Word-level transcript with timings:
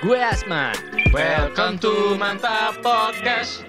Gue 0.00 0.16
Asman. 0.16 0.72
Welcome 1.10 1.76
to 1.78 1.92
Mantap 2.16 2.80
Podcast. 2.80 3.64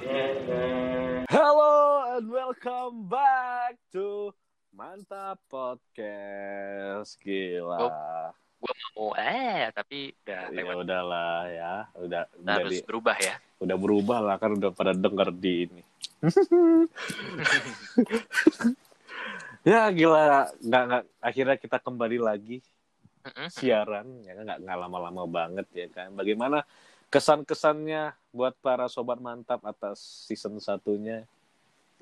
Hello 1.27 1.73
and 2.09 2.27
welcome 2.27 3.05
back 3.05 3.75
to 3.91 4.32
Mantap 4.71 5.43
Podcast. 5.47 7.20
Gila. 7.20 8.32
Gue 8.57 8.73
mau 8.93 9.11
eh 9.15 9.71
tapi 9.71 10.14
udah 10.21 10.41
Ya 10.47 10.54
lewat. 10.54 10.75
udahlah 10.82 11.39
ya, 11.47 11.73
udah 11.97 12.21
udah, 12.38 12.54
harus 12.55 12.71
di- 12.77 12.86
berubah 12.86 13.18
ya. 13.18 13.36
udah 13.57 13.77
berubah 13.77 14.20
lah 14.21 14.36
kan 14.38 14.54
udah 14.54 14.71
pada 14.71 14.93
denger 14.93 15.29
di 15.34 15.68
ini. 15.68 15.82
ya 19.68 19.89
gila, 19.89 20.48
nggak 20.57 20.84
nggak 20.87 21.04
akhirnya 21.20 21.56
kita 21.57 21.78
kembali 21.78 22.18
lagi. 22.18 22.61
Siaran 23.50 24.21
ya 24.21 24.34
kan 24.34 24.46
nggak 24.57 24.78
lama-lama 24.80 25.24
banget 25.25 25.68
ya 25.71 25.88
kan. 25.88 26.12
Bagaimana 26.12 26.64
kesan-kesannya 27.07 28.12
buat 28.29 28.56
para 28.57 28.88
sobat 28.88 29.18
mantap 29.18 29.60
atas 29.62 30.00
season 30.25 30.57
satunya? 30.57 31.28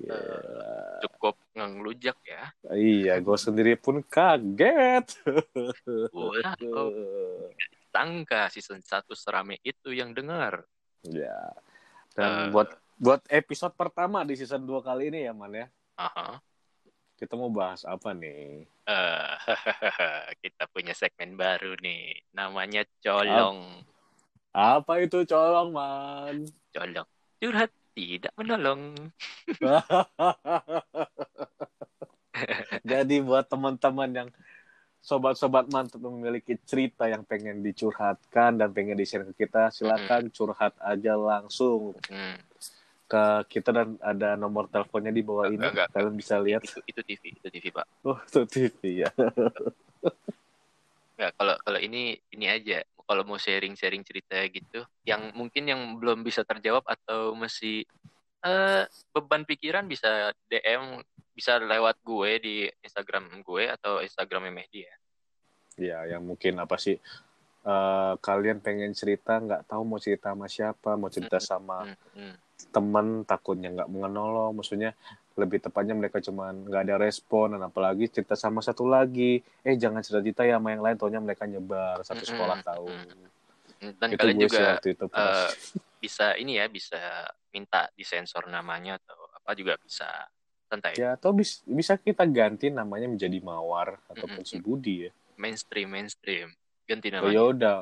Ya, 0.00 0.16
Cukup 1.04 1.36
ngelujak 1.52 2.16
ya. 2.24 2.44
iya, 2.72 3.20
gue 3.20 3.36
sendiri 3.36 3.76
pun 3.76 4.00
kaget. 4.00 5.12
Wah, 6.08 6.56
tangga 7.94 8.48
season 8.48 8.80
1 8.80 8.88
serame 9.12 9.60
itu 9.60 9.92
yang 9.92 10.16
dengar. 10.16 10.64
Ya. 11.04 11.52
Dan 12.16 12.48
Eh. 12.48 12.48
buat 12.48 12.70
buat 12.96 13.20
episode 13.28 13.76
pertama 13.76 14.24
di 14.24 14.40
season 14.40 14.64
2 14.64 14.80
kali 14.80 15.12
ini 15.12 15.28
ya, 15.28 15.36
Man 15.36 15.52
ya. 15.52 15.66
Aha. 15.96 16.40
Kita 17.20 17.36
mau 17.36 17.52
bahas 17.52 17.84
apa 17.84 18.16
nih? 18.16 18.64
Eh, 18.88 19.32
kita 20.42 20.64
punya 20.72 20.96
segmen 20.96 21.36
baru 21.36 21.76
nih. 21.84 22.16
Namanya 22.32 22.88
colong. 23.04 23.84
Apa 24.56 25.04
itu 25.04 25.28
colong, 25.28 25.68
Man? 25.76 26.48
Colong. 26.72 27.04
Curhat 27.36 27.68
tidak 27.92 28.32
menolong. 28.40 28.96
Jadi 32.90 33.20
buat 33.20 33.44
teman-teman 33.52 34.10
yang 34.16 34.28
sobat-sobat 35.04 35.68
mantap 35.68 36.00
memiliki 36.00 36.56
cerita 36.64 37.04
yang 37.04 37.20
pengen 37.28 37.60
dicurhatkan 37.60 38.56
dan 38.56 38.72
pengen 38.72 38.96
di-share 38.96 39.28
ke 39.32 39.44
kita, 39.44 39.68
silakan 39.68 40.32
curhat 40.32 40.72
aja 40.80 41.20
langsung 41.20 41.92
Hmm. 42.08 42.40
Ke 43.10 43.58
kita 43.58 43.74
dan 43.74 43.98
ada 43.98 44.38
nomor 44.38 44.70
teleponnya 44.70 45.10
di 45.10 45.26
bawah 45.26 45.50
ini. 45.50 45.58
Enggak, 45.58 45.72
enggak. 45.74 45.88
Kalian 45.90 46.14
bisa 46.14 46.34
lihat. 46.38 46.62
Itu, 46.62 46.78
itu 46.86 47.00
TV, 47.02 47.22
itu 47.34 47.48
TV 47.50 47.64
pak. 47.74 47.86
Oh, 48.06 48.18
itu 48.22 48.40
TV 48.46 49.02
ya. 49.02 49.10
Ya, 51.20 51.28
kalau 51.36 51.52
kalau 51.60 51.76
ini 51.76 52.16
ini 52.30 52.46
aja. 52.46 52.80
Kalau 53.04 53.26
mau 53.26 53.42
sharing-sharing 53.42 54.06
cerita 54.06 54.38
gitu, 54.46 54.86
yang 55.02 55.34
mungkin 55.34 55.66
yang 55.66 55.98
belum 55.98 56.22
bisa 56.22 56.46
terjawab 56.46 56.86
atau 56.86 57.34
masih 57.34 57.82
eh 58.40 58.86
beban 59.10 59.42
pikiran 59.42 59.82
bisa 59.90 60.30
DM, 60.46 61.02
bisa 61.34 61.58
lewat 61.58 61.98
gue 62.06 62.30
di 62.38 62.56
Instagram 62.86 63.42
gue 63.42 63.66
atau 63.66 63.98
Instagram 63.98 64.54
Mehdi 64.54 64.86
ya. 64.86 64.94
Ya, 65.74 65.98
yang 66.14 66.22
mungkin 66.22 66.62
apa 66.62 66.78
sih? 66.78 67.02
eh, 67.60 68.12
kalian 68.20 68.64
pengen 68.64 68.92
cerita 68.96 69.36
nggak 69.36 69.68
tahu 69.68 69.82
mau 69.84 70.00
cerita 70.00 70.32
sama 70.32 70.46
siapa, 70.48 70.96
mau 70.96 71.12
cerita 71.12 71.36
sama 71.36 71.84
Hmm, 71.84 71.96
hmm. 72.16 72.34
Temen 72.68 73.24
takutnya 73.24 73.72
nggak 73.72 73.88
mengenolong, 73.88 74.52
maksudnya 74.52 74.92
lebih 75.38 75.64
tepatnya 75.64 75.96
mereka 75.96 76.20
cuman 76.20 76.68
nggak 76.68 76.82
ada 76.84 76.96
respon 77.00 77.56
dan 77.56 77.64
apalagi 77.64 78.12
cerita 78.12 78.36
sama 78.36 78.60
satu 78.60 78.84
lagi, 78.84 79.40
eh 79.64 79.76
jangan 79.80 80.04
cerita 80.04 80.44
ya 80.44 80.60
sama 80.60 80.76
yang 80.76 80.84
lain, 80.84 80.96
taunya 81.00 81.20
mereka 81.22 81.48
nyebar 81.48 82.04
satu 82.04 82.26
sekolah 82.28 82.60
tahu. 82.60 82.88
mm-mm. 82.92 83.96
Dan 83.96 84.08
Itu 84.12 84.20
kalian 84.20 84.36
sih 84.36 84.44
juga 84.44 84.64
waktu 84.76 84.88
itu 84.92 85.04
eh, 85.08 85.50
bisa 86.00 86.26
ini 86.36 86.52
ya, 86.60 86.66
bisa 86.68 87.00
minta 87.48 87.88
disensor 87.96 88.44
namanya 88.52 89.00
atau 89.00 89.16
apa 89.32 89.50
juga 89.56 89.80
bisa. 89.80 90.08
Santai. 90.70 90.94
ya 90.94 91.18
atau 91.18 91.34
bis- 91.34 91.66
bisa 91.66 91.98
kita 91.98 92.22
ganti 92.30 92.70
namanya 92.70 93.10
menjadi 93.10 93.42
Mawar 93.42 93.98
ataupun 94.06 94.38
Mm-mm. 94.38 94.46
si 94.46 94.54
Budi 94.62 94.96
ya. 95.08 95.12
Mainstream, 95.34 95.90
mainstream. 95.90 96.54
Ganti 96.86 97.10
Oh, 97.10 97.26
namanya. 97.26 97.34
ya 97.34 97.42
udah, 97.50 97.78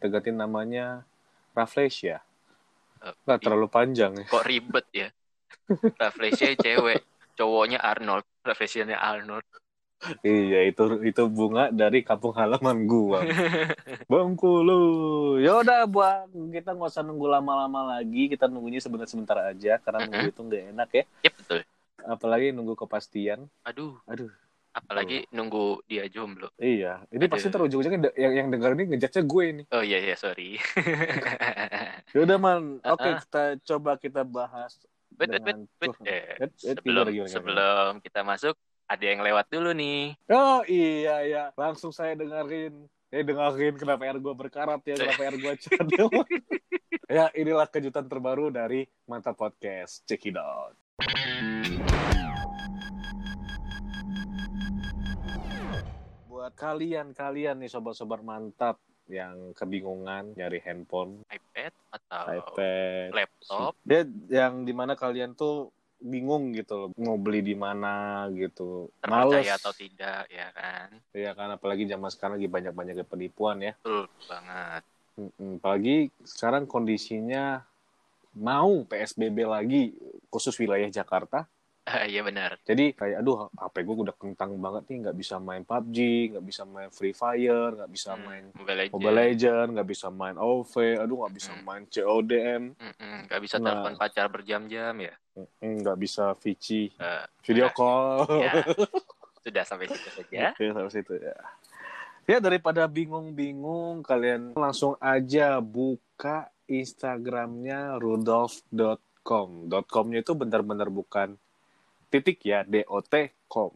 kita 0.00 0.06
ganti 0.08 0.30
namanya 0.32 1.04
Raffles 1.52 2.00
ya. 2.00 2.16
Eh, 2.16 2.29
Nggak 3.00 3.38
i- 3.40 3.44
terlalu 3.44 3.66
panjang 3.72 4.12
ya. 4.16 4.24
kok 4.28 4.44
ribet 4.44 4.86
ya 4.92 5.08
Rafflesia 5.96 6.52
cewek 6.56 7.00
cowoknya 7.36 7.78
Arnold 7.80 8.24
Rafflesianya 8.44 8.96
Arnold 9.00 9.44
Iya 10.24 10.64
itu 10.64 11.04
itu 11.04 11.22
bunga 11.28 11.68
dari 11.68 12.00
kampung 12.00 12.32
halaman 12.32 12.88
gua. 12.88 13.20
Bengkulu. 14.08 14.80
Ya 15.44 15.60
udah 15.60 15.84
buat 15.84 16.24
kita 16.56 16.72
nggak 16.72 16.88
usah 16.88 17.04
nunggu 17.04 17.28
lama-lama 17.28 18.00
lagi. 18.00 18.32
Kita 18.32 18.48
nunggunya 18.48 18.80
sebentar-sebentar 18.80 19.52
aja 19.52 19.76
karena 19.76 20.08
nunggu 20.08 20.32
itu 20.32 20.40
nggak 20.40 20.64
enak 20.72 20.88
ya. 20.96 21.04
ya 21.20 21.30
betul 21.36 21.60
Apalagi 22.00 22.48
nunggu 22.48 22.80
kepastian. 22.80 23.44
aduh 23.60 24.00
Aduh. 24.08 24.32
Apalagi 24.70 25.26
nunggu 25.30 25.82
dia 25.84 26.06
jomblo 26.06 26.50
Iya. 26.56 27.02
Ini 27.10 27.26
Aduh. 27.26 27.32
pasti 27.32 27.48
terujung-ujungnya 27.48 28.14
yang 28.14 28.32
yang 28.34 28.48
dengar 28.48 28.72
ini 28.72 28.94
ngejatnya 28.94 29.22
gue 29.22 29.44
ini. 29.44 29.62
oh 29.68 29.82
iya 29.82 29.98
iya 29.98 30.14
sorry 30.14 30.56
Ya 32.14 32.18
udah 32.22 32.38
man. 32.38 32.78
Oke 32.80 33.02
Uh-uh. 33.02 33.18
kita 33.20 33.42
coba 33.64 33.90
kita 33.96 34.22
bahas 34.22 34.78
wait 35.14 35.28
wait 35.28 35.42
wait, 35.42 35.58
wait. 35.80 35.90
Eh, 36.06 36.22
Wait, 36.38 36.38
wait, 36.40 36.52
sebelum 36.56 37.04
gimana, 37.04 37.10
gimana, 37.12 37.30
sebelum 37.30 37.90
kita 38.00 38.20
masuk 38.22 38.54
ada 38.86 39.04
yang 39.04 39.20
lewat 39.20 39.46
dulu 39.48 39.70
nih 39.70 40.14
Oh 40.28 40.62
iya 40.64 41.16
ya. 41.22 41.44
Langsung 41.54 41.90
saya 41.90 42.14
dengerin. 42.14 42.74
Eh 43.10 43.22
dengerin 43.22 43.74
kenapa 43.74 44.06
air 44.06 44.18
gue 44.18 44.34
berkarat 44.34 44.78
ya, 44.82 44.94
kenapa 44.94 45.20
air 45.24 45.34
gue 45.34 45.54
cadel. 45.58 46.06
ya 47.10 47.26
inilah 47.34 47.66
kejutan 47.66 48.06
terbaru 48.06 48.50
dari 48.50 48.86
Mantap 49.04 49.34
Podcast. 49.34 50.06
Check 50.06 50.30
Buat 56.50 56.66
kalian-kalian 56.66 57.62
nih 57.62 57.70
sobat-sobat 57.70 58.26
mantap 58.26 58.82
yang 59.06 59.54
kebingungan 59.54 60.34
nyari 60.34 60.58
handphone, 60.58 61.22
iPad 61.30 61.70
atau 61.94 62.24
iPad, 62.26 63.14
laptop. 63.14 63.72
Dia 63.86 64.02
yang 64.26 64.66
di 64.66 64.74
mana 64.74 64.98
kalian 64.98 65.38
tuh 65.38 65.70
bingung 66.02 66.50
gitu 66.50 66.74
loh 66.74 66.88
mau 66.98 67.14
beli 67.14 67.46
di 67.46 67.54
mana 67.54 68.26
gitu. 68.34 68.90
Terpercaya 68.98 69.46
males. 69.46 69.58
atau 69.62 69.70
tidak 69.78 70.26
ya 70.26 70.50
kan? 70.50 70.90
Ya 71.14 71.38
kan 71.38 71.54
apalagi 71.54 71.86
zaman 71.86 72.10
sekarang 72.10 72.42
lagi 72.42 72.50
banyak 72.50 72.74
banyak 72.74 73.06
penipuan 73.06 73.62
ya. 73.62 73.78
Betul 73.86 74.10
banget. 74.26 74.82
Apalagi 75.38 76.10
sekarang 76.26 76.66
kondisinya 76.66 77.62
mau 78.34 78.82
PSBB 78.90 79.38
lagi 79.46 79.94
khusus 80.34 80.58
wilayah 80.58 80.90
Jakarta 80.90 81.46
iya 82.12 82.20
benar 82.20 82.56
jadi 82.62 82.92
kayak 82.92 83.16
aduh 83.20 83.48
HP 83.52 83.76
gue 83.82 83.96
udah 84.08 84.16
kentang 84.16 84.54
banget 84.56 84.82
nih 84.88 84.96
nggak 85.06 85.16
bisa 85.16 85.36
main 85.36 85.62
PUBG 85.62 85.96
nggak 86.32 86.44
bisa 86.44 86.62
main 86.64 86.90
Free 86.90 87.12
Fire 87.12 87.70
nggak 87.76 87.90
bisa 87.90 88.10
Hmm, 88.14 88.22
main 88.22 88.44
Mobile 88.54 88.76
Legends 88.76 88.94
Mobile 88.94 89.16
Legend 89.18 89.66
nggak 89.74 89.88
bisa 89.88 90.06
main 90.08 90.36
OV 90.36 90.74
aduh 90.96 91.16
nggak 91.24 91.34
bisa 91.34 91.52
Hmm. 91.52 91.62
main 91.62 91.84
CODM 91.84 92.62
Mm-mm, 92.74 93.16
nggak 93.26 93.40
bisa 93.40 93.56
Nah. 93.56 93.64
telepon 93.66 93.94
pacar 93.96 94.26
berjam-jam 94.28 94.94
ya 94.98 95.14
Mm, 95.30 95.86
nggak 95.86 95.98
bisa 95.98 96.34
Vici 96.36 96.90
Eh, 96.90 97.24
video 97.42 97.70
Nah, 97.70 97.74
call 97.74 98.26
ya 98.42 98.52
sudah 99.46 99.64
sampai 99.64 99.86
situ 99.88 100.10
saja 100.10 100.28
Ya, 100.28 100.50
sampai 100.52 100.92
situ 100.92 101.14
ya. 101.16 101.32
Ya 102.28 102.38
daripada 102.38 102.86
bingung-bingung, 102.86 104.04
kalian 104.04 104.54
langsung 104.54 104.94
aja 105.00 105.58
buka 105.58 106.46
Instagramnya 106.68 107.98
rudolf.com. 107.98 109.66
.com-nya 109.66 110.20
itu 110.20 110.32
benar-benar 110.32 110.86
bukan 110.88 111.34
titik 112.10 112.42
ya, 112.42 112.66
dot 112.66 113.06
com. 113.46 113.70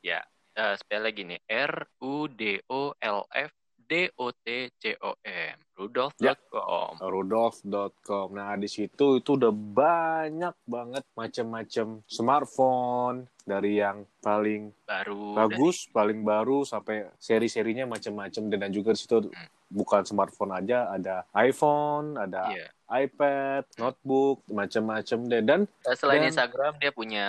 ya 0.00 0.20
eh, 0.52 0.74
spell 0.76 1.02
lagi 1.02 1.24
nih 1.24 1.40
R 1.48 1.74
U 2.04 2.28
D 2.28 2.60
O 2.68 2.92
L 2.94 3.20
F 3.32 3.52
D 3.74 4.06
O 4.16 4.30
T 4.30 4.70
C 4.76 4.94
O 5.00 5.16
M 5.24 5.56
rudolf.com 5.74 7.00
Rudolf.com. 7.00 8.26
Nah 8.36 8.52
di 8.54 8.68
situ 8.68 9.18
itu 9.18 9.30
udah 9.34 9.50
banyak 9.50 10.54
banget 10.62 11.04
macam-macam 11.16 11.86
smartphone 12.04 13.24
dari 13.42 13.80
yang 13.80 14.04
paling 14.20 14.70
baru 14.84 15.34
bagus, 15.34 15.88
paling 15.90 16.20
baru 16.22 16.62
sampai 16.62 17.08
seri-serinya 17.16 17.88
macam-macam 17.88 18.42
dan 18.52 18.70
juga 18.70 18.92
di 18.92 19.00
situ 19.00 19.26
Hmm. 19.26 19.48
bukan 19.70 20.02
smartphone 20.04 20.52
aja, 20.52 20.90
ada 20.90 21.24
iPhone, 21.32 22.14
ada 22.14 22.50
dari- 22.50 22.58
iya. 22.58 22.68
iPad, 22.90 23.64
notebook, 23.78 24.42
macam-macam 24.50 25.18
deh. 25.30 25.42
Dan 25.46 25.60
selain 25.94 26.26
Dan- 26.26 26.28
Instagram 26.34 26.72
dia 26.82 26.90
punya 26.90 27.26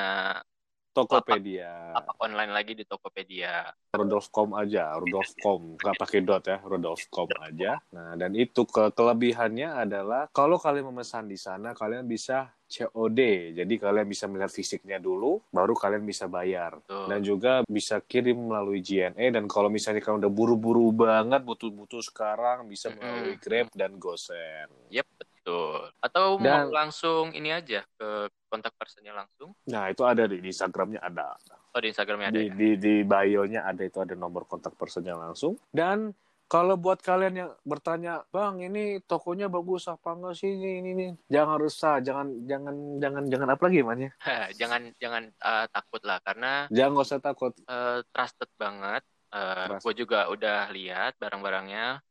Tokopedia. 0.92 1.96
Apa 1.96 2.20
online 2.20 2.52
lagi 2.52 2.76
di 2.76 2.84
Tokopedia. 2.84 3.72
Rudolf.com 3.96 4.60
aja, 4.60 4.92
Rudolf.com, 5.00 5.80
nggak 5.80 5.96
pakai 5.96 6.20
dot 6.20 6.44
ya, 6.44 6.60
Rudolf.com 6.60 7.32
aja. 7.40 7.80
Nah, 7.96 8.20
dan 8.20 8.36
itu 8.36 8.68
ke 8.68 8.92
kelebihannya 8.92 9.72
adalah 9.88 10.28
kalau 10.36 10.60
kalian 10.60 10.92
memesan 10.92 11.32
di 11.32 11.40
sana, 11.40 11.72
kalian 11.72 12.04
bisa 12.04 12.52
COD. 12.72 13.52
Jadi 13.56 13.74
kalian 13.80 14.08
bisa 14.08 14.28
melihat 14.32 14.52
fisiknya 14.52 15.00
dulu, 15.00 15.44
baru 15.52 15.76
kalian 15.76 16.04
bisa 16.08 16.28
bayar. 16.28 16.80
Tuh. 16.88 17.08
Dan 17.08 17.20
juga 17.24 17.64
bisa 17.68 18.00
kirim 18.04 18.52
melalui 18.52 18.80
JNE 18.80 19.32
dan 19.32 19.48
kalau 19.48 19.68
misalnya 19.68 20.00
kalian 20.00 20.24
udah 20.24 20.32
buru-buru 20.32 20.92
banget, 20.96 21.44
butuh-butuh 21.44 22.04
sekarang 22.04 22.68
bisa 22.68 22.92
melalui 22.96 23.36
Grab 23.40 23.72
dan 23.76 23.96
GoSend. 24.00 24.72
Yep, 24.92 25.08
betul. 25.42 25.90
Atau 25.98 26.38
Dan- 26.38 26.70
mau 26.70 26.70
langsung 26.70 27.34
ini 27.34 27.50
aja 27.50 27.82
ke 27.98 28.30
kontak 28.46 28.78
personnya 28.78 29.18
langsung. 29.18 29.58
Nah, 29.66 29.90
itu 29.90 30.06
ada 30.06 30.30
di, 30.30 30.38
di 30.38 30.54
Instagramnya 30.54 31.02
ada. 31.02 31.34
Oh, 31.74 31.82
di 31.82 31.90
Instagramnya 31.90 32.30
ada 32.30 32.38
di, 32.38 32.46
ya? 32.46 32.54
di 32.54 32.70
di 32.78 32.94
bio-nya 33.02 33.66
ada 33.66 33.82
itu 33.82 33.98
ada 33.98 34.14
nomor 34.14 34.44
kontak 34.44 34.76
personnya 34.76 35.16
langsung 35.16 35.56
dan 35.72 36.12
kalau 36.52 36.76
buat 36.76 37.00
kalian 37.00 37.32
yang 37.32 37.52
bertanya 37.64 38.28
bang 38.28 38.60
ini 38.68 39.00
tokonya 39.08 39.48
bagus 39.48 39.88
apa 39.88 40.12
enggak 40.12 40.36
sih 40.36 40.52
ini 40.52 40.84
ini, 40.84 40.90
ini. 40.92 41.08
jangan 41.32 41.56
resah 41.64 42.04
jangan 42.04 42.28
jangan 42.44 42.76
jangan 43.00 43.24
jangan 43.32 43.50
apa 43.56 43.64
lagi 43.72 43.80
man 43.88 44.04
ya 44.04 44.12
jangan 44.60 44.82
jangan 45.00 45.24
eh, 45.32 45.66
takut 45.72 46.04
lah 46.04 46.20
karena 46.28 46.68
jangan 46.68 46.92
nggak 46.92 47.08
usah 47.08 47.22
takut 47.24 47.54
eh, 47.56 48.00
trusted 48.12 48.52
banget. 48.60 49.04
Eh, 49.32 49.66
Trust. 49.72 49.84
gue 49.88 49.94
juga 50.04 50.28
udah 50.28 50.68
lihat 50.76 51.16
barang-barangnya. 51.16 52.04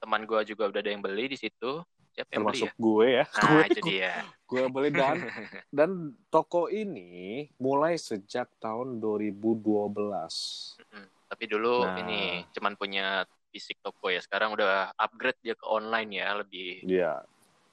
Teman 0.00 0.24
gue 0.24 0.40
juga 0.48 0.72
udah 0.72 0.80
ada 0.80 0.88
yang 0.88 1.04
beli 1.04 1.28
di 1.28 1.36
situ. 1.36 1.84
Beli 2.14 2.28
termasuk 2.28 2.68
ya? 2.68 2.74
gue 2.78 3.06
ya 3.10 3.24
Nah, 3.26 3.42
gue 3.48 3.62
itu 3.66 3.80
dia. 3.82 4.12
gue 4.44 4.64
beli 4.68 4.90
dan 4.90 5.16
dan 5.72 5.90
toko 6.28 6.68
ini 6.68 7.08
mulai 7.56 7.96
sejak 7.96 8.52
tahun 8.58 9.00
2012 9.00 10.76
Mm, 10.84 11.08
Tapi 11.26 11.44
dulu 11.46 11.74
Nah. 11.82 11.96
ini 11.98 12.20
cuman 12.50 12.74
punya 12.74 13.24
fisik 13.48 13.80
toko 13.80 14.06
ya. 14.06 14.20
Sekarang 14.20 14.52
udah 14.52 14.92
upgrade 14.94 15.40
dia 15.40 15.52
ke 15.52 15.64
online 15.64 16.10
ya, 16.14 16.28
lebih 16.34 16.84
ya 16.84 17.20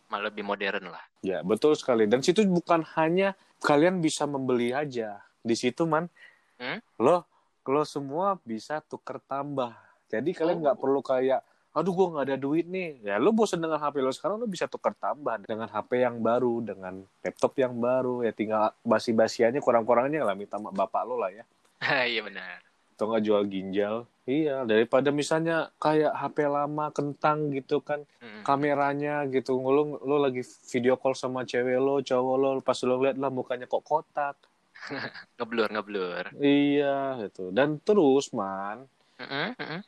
malah 0.05 0.25
lebih 0.25 0.41
modern 0.41 0.89
lah. 0.89 1.03
ya 1.19 1.39
betul 1.39 1.71
sekali 1.73 2.03
dan 2.03 2.19
situ 2.19 2.41
bukan 2.43 2.81
hanya 2.95 3.31
kalian 3.59 3.99
bisa 3.99 4.23
membeli 4.23 4.71
aja 4.71 5.19
di 5.37 5.53
situ 5.53 5.83
man 5.83 6.07
Hmm? 6.55 6.79
lo 6.97 7.23
lo 7.63 7.83
semua 7.83 8.33
bisa 8.41 8.81
tuker 8.81 9.21
tambah 9.21 9.69
jadi 10.07 10.25
kalian 10.29 10.57
Oh. 10.57 10.63
nggak 10.65 10.77
perlu 10.77 10.99
kayak 10.99 11.45
aduh 11.79 11.91
gua 11.91 12.07
nggak 12.11 12.25
ada 12.25 12.37
duit 12.37 12.65
nih. 12.65 12.99
Ya 13.01 13.15
lo 13.15 13.31
bosan 13.31 13.57
dengan 13.57 13.77
HP 13.77 13.95
lo 13.97 14.11
sekarang 14.11 14.35
lo 14.35 14.45
bisa 14.45 14.65
tuker 14.65 14.91
tambah 14.93 15.39
dengan 15.41 15.65
HP 15.65 16.03
yang 16.03 16.19
baru 16.19 16.59
dengan 16.61 16.93
laptop 17.19 17.55
yang 17.55 17.73
baru. 17.73 18.21
Ya 18.21 18.31
tinggal 18.31 18.75
basi-basiannya 18.83 19.57
kurang-kurangnya 19.57 20.21
lah 20.21 20.33
minta 20.33 20.55
sama 20.55 20.69
bapak 20.69 21.03
lo 21.03 21.15
lah 21.15 21.31
ya. 21.31 21.43
Iya 22.05 22.21
benar. 22.21 22.59
atau 22.91 23.07
nggak 23.07 23.23
jual 23.23 23.43
ginjal. 23.47 23.95
Iya 24.23 24.61
daripada 24.61 25.07
misalnya 25.09 25.71
kayak 25.77 26.11
HP 26.11 26.37
lama 26.45 26.91
kentang 26.91 27.47
gitu 27.49 27.79
kan 27.79 28.03
Mm. 28.19 28.43
kameranya 28.43 29.23
gitu. 29.25 29.55
Lo 29.55 29.97
lo 29.97 30.15
lagi 30.17 30.43
video 30.67 30.93
call 30.93 31.15
sama 31.15 31.41
cewek 31.41 31.79
lo 31.79 31.99
cowok 31.99 32.35
lo 32.35 32.49
pas 32.59 32.75
lo 32.83 32.99
lihat 32.99 33.15
lah 33.15 33.31
mukanya 33.31 33.65
kok 33.65 33.81
kotak. 33.81 34.35
Ngeblur, 35.39 35.71
ngeblur. 35.71 36.23
iya 36.37 37.15
gitu. 37.19 37.51
Dan 37.51 37.79
terus 37.79 38.31
man 38.31 38.83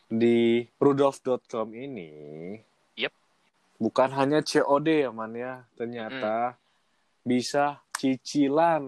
Di 0.05 0.37
rudolf.com 0.75 1.67
ini 1.71 2.11
Yep. 2.99 3.13
bukan 3.79 4.09
hanya 4.11 4.43
COD 4.43 5.07
ya 5.07 5.09
man 5.09 5.31
ya 5.31 5.63
ternyata 5.73 6.59
bisa 7.23 7.79
cicilan 7.95 8.83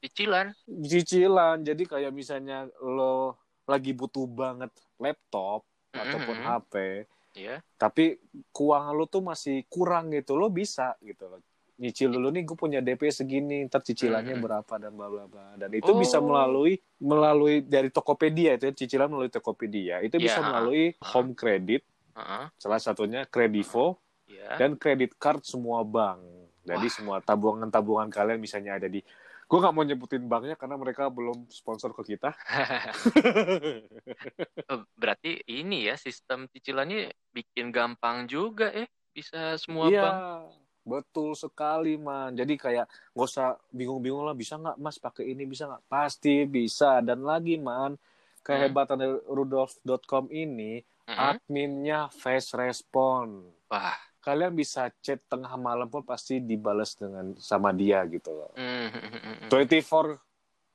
Cicilan. 0.00 0.50
cicilan 0.66 1.62
jadi 1.62 1.82
kayak 1.84 2.10
misalnya 2.10 2.66
lo 2.80 3.38
lagi 3.68 3.92
butuh 3.92 4.26
banget 4.26 4.70
laptop 4.96 5.62
Mm-mm, 5.92 6.00
ataupun 6.00 6.36
mm-mm. 6.38 6.48
HP 6.50 6.74
Iya. 7.32 7.56
tapi 7.76 8.18
keuangan 8.50 8.92
lo 8.92 9.04
tuh 9.06 9.22
masih 9.22 9.64
kurang 9.66 10.10
gitu 10.10 10.34
lo 10.34 10.48
bisa 10.48 10.96
gitu 11.00 11.28
loh 11.28 11.40
nyicil 11.82 12.14
dulu 12.14 12.30
nih 12.30 12.46
gue 12.46 12.54
punya 12.54 12.78
DP 12.78 13.10
segini 13.10 13.66
ntar 13.66 13.82
cicilannya 13.82 14.38
Hmm. 14.38 14.44
berapa 14.46 14.74
dan 14.78 14.94
bla 14.94 15.10
bla 15.10 15.26
bla 15.26 15.58
dan 15.58 15.66
itu 15.68 15.90
Oh. 15.90 15.98
bisa 15.98 16.22
melalui 16.22 16.78
melalui 16.96 17.58
dari 17.60 17.90
Tokopedia 17.90 18.54
itu 18.54 18.70
ya, 18.70 18.72
cicilan 18.72 19.10
melalui 19.10 19.28
Tokopedia 19.28 19.98
itu 19.98 20.14
bisa 20.16 20.38
Iya. 20.38 20.46
melalui 20.46 20.94
home 21.02 21.34
credit 21.34 21.82
Heeh. 22.14 22.44
salah 22.54 22.78
satunya 22.78 23.26
Kredivo 23.26 23.98
Iya. 24.30 24.54
dan 24.56 24.78
kredit 24.78 25.18
card 25.18 25.42
semua 25.42 25.82
bank 25.82 26.22
jadi 26.62 26.86
Wah. 26.86 26.94
semua 26.94 27.16
tabungan-tabungan 27.18 28.06
kalian 28.08 28.38
misalnya 28.38 28.78
ada 28.78 28.86
di 28.86 29.02
gue 29.42 29.58
nggak 29.58 29.74
mau 29.74 29.82
nyebutin 29.82 30.24
banknya 30.24 30.54
karena 30.54 30.78
mereka 30.78 31.10
belum 31.10 31.50
sponsor 31.50 31.90
ke 31.92 32.14
kita 32.14 32.30
Oh, 34.70 34.80
Berarti 34.94 35.42
ini 35.44 35.84
ya 35.84 35.96
sistem 35.96 36.46
cicilannya 36.48 37.10
bikin 37.30 37.68
gampang 37.68 38.24
juga 38.24 38.70
eh 38.70 38.86
bisa 39.12 39.60
semua 39.60 39.90
iya 39.90 40.00
bank. 40.00 40.61
Betul 40.82 41.34
sekali 41.34 41.94
man. 41.96 42.34
Jadi 42.34 42.54
kayak 42.58 42.86
nggak 43.14 43.26
usah 43.26 43.54
bingung-bingung 43.70 44.26
lah 44.26 44.34
bisa 44.34 44.58
nggak 44.58 44.76
mas 44.78 44.98
pakai 44.98 45.30
ini 45.30 45.46
bisa 45.46 45.66
nggak? 45.66 45.82
Pasti 45.86 46.44
bisa. 46.44 46.98
Dan 47.00 47.22
lagi 47.22 47.56
man 47.56 47.94
kehebatan 48.42 48.98
dari 48.98 49.14
rudolf.com 49.30 50.26
ini 50.30 50.82
Mm-mm. 51.06 51.18
adminnya 51.18 52.10
fast 52.10 52.54
respon. 52.54 53.46
Wah. 53.70 53.96
kalian 54.22 54.54
bisa 54.54 54.86
chat 55.02 55.18
tengah 55.26 55.50
malam 55.58 55.90
pun 55.90 56.06
pasti 56.06 56.38
dibales 56.38 56.94
dengan 56.94 57.34
sama 57.42 57.74
dia 57.74 58.06
gitu 58.06 58.30
loh. 58.30 58.54
Mm, 58.54 59.50
24 59.50 60.14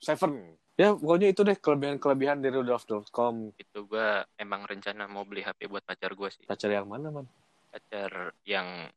7 0.04 0.36
ya 0.76 0.92
pokoknya 0.94 1.32
itu 1.32 1.42
deh 1.48 1.56
kelebihan-kelebihan 1.56 2.44
dari 2.44 2.60
rudolf.com 2.60 3.56
Itu 3.56 3.88
gua 3.88 4.28
emang 4.36 4.68
rencana 4.68 5.08
mau 5.08 5.24
beli 5.24 5.48
HP 5.48 5.72
buat 5.72 5.80
pacar 5.82 6.12
gua 6.14 6.28
sih. 6.28 6.44
pacar 6.44 6.76
yang 6.76 6.92
mana 6.92 7.08
man? 7.08 7.26
Pacar 7.72 8.36
yang 8.44 8.92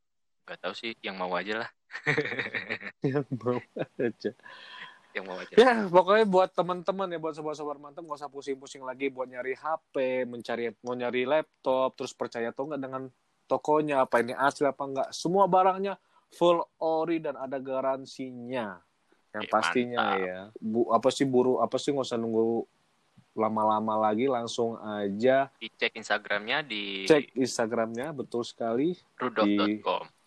nggak 0.50 0.66
tahu 0.66 0.74
sih, 0.74 0.98
yang 0.98 1.14
mau 1.14 1.30
aja 1.38 1.62
lah. 1.62 1.70
yang 3.06 3.22
mau 3.38 3.62
aja. 4.02 4.34
Yang 5.14 5.24
mau 5.26 5.38
aja. 5.38 5.54
ya 5.54 5.72
pokoknya 5.86 6.26
buat 6.26 6.50
teman-teman 6.54 7.06
ya 7.10 7.18
buat 7.18 7.34
sobat-sobat 7.34 7.78
mantap 7.78 8.02
nggak 8.02 8.18
usah 8.18 8.30
pusing-pusing 8.30 8.82
lagi 8.82 9.10
buat 9.10 9.26
nyari 9.26 9.58
HP 9.58 10.26
mencari 10.26 10.70
mau 10.86 10.94
nyari 10.94 11.26
laptop 11.26 11.98
terus 11.98 12.14
percaya 12.14 12.54
atau 12.54 12.70
nggak 12.70 12.82
dengan 12.82 13.02
tokonya 13.50 14.06
apa 14.06 14.22
ini 14.22 14.34
asli 14.38 14.70
apa 14.70 14.82
enggak 14.86 15.08
semua 15.10 15.50
barangnya 15.50 15.98
full 16.30 16.62
ori 16.78 17.18
dan 17.18 17.34
ada 17.38 17.58
garansinya. 17.58 18.78
Yang 19.30 19.46
Oke, 19.46 19.52
pastinya 19.54 19.98
mantap. 20.14 20.26
ya. 20.26 20.40
Bu 20.58 20.80
apa 20.90 21.08
sih 21.10 21.26
buru 21.26 21.58
apa 21.58 21.78
sih 21.78 21.90
nggak 21.94 22.06
usah 22.06 22.18
nunggu 22.18 22.66
lama-lama 23.34 24.10
lagi 24.10 24.30
langsung 24.30 24.78
aja. 24.78 25.50
Dicek 25.58 25.94
Instagramnya 25.98 26.62
di 26.62 27.06
cek 27.06 27.34
Instagramnya 27.34 28.14
betul 28.14 28.46
sekali. 28.46 28.94
rudolf.com 29.18 30.19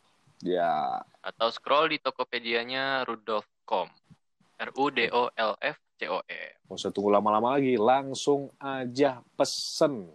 ya 0.44 1.00
atau 1.24 1.48
scroll 1.50 1.96
di 1.96 1.98
Tokopedia-nya 2.04 3.08
rudolf.com. 3.08 3.88
R 4.60 4.70
U 4.78 4.86
D 4.94 5.10
O 5.12 5.28
L 5.34 5.54
F 5.60 5.78
C 5.98 6.08
O 6.08 6.22
E. 6.30 6.60
nggak 6.68 6.78
usah 6.78 6.92
tunggu 6.94 7.10
lama-lama 7.12 7.58
lagi 7.58 7.76
langsung 7.76 8.52
aja 8.62 9.20
pesen 9.36 10.12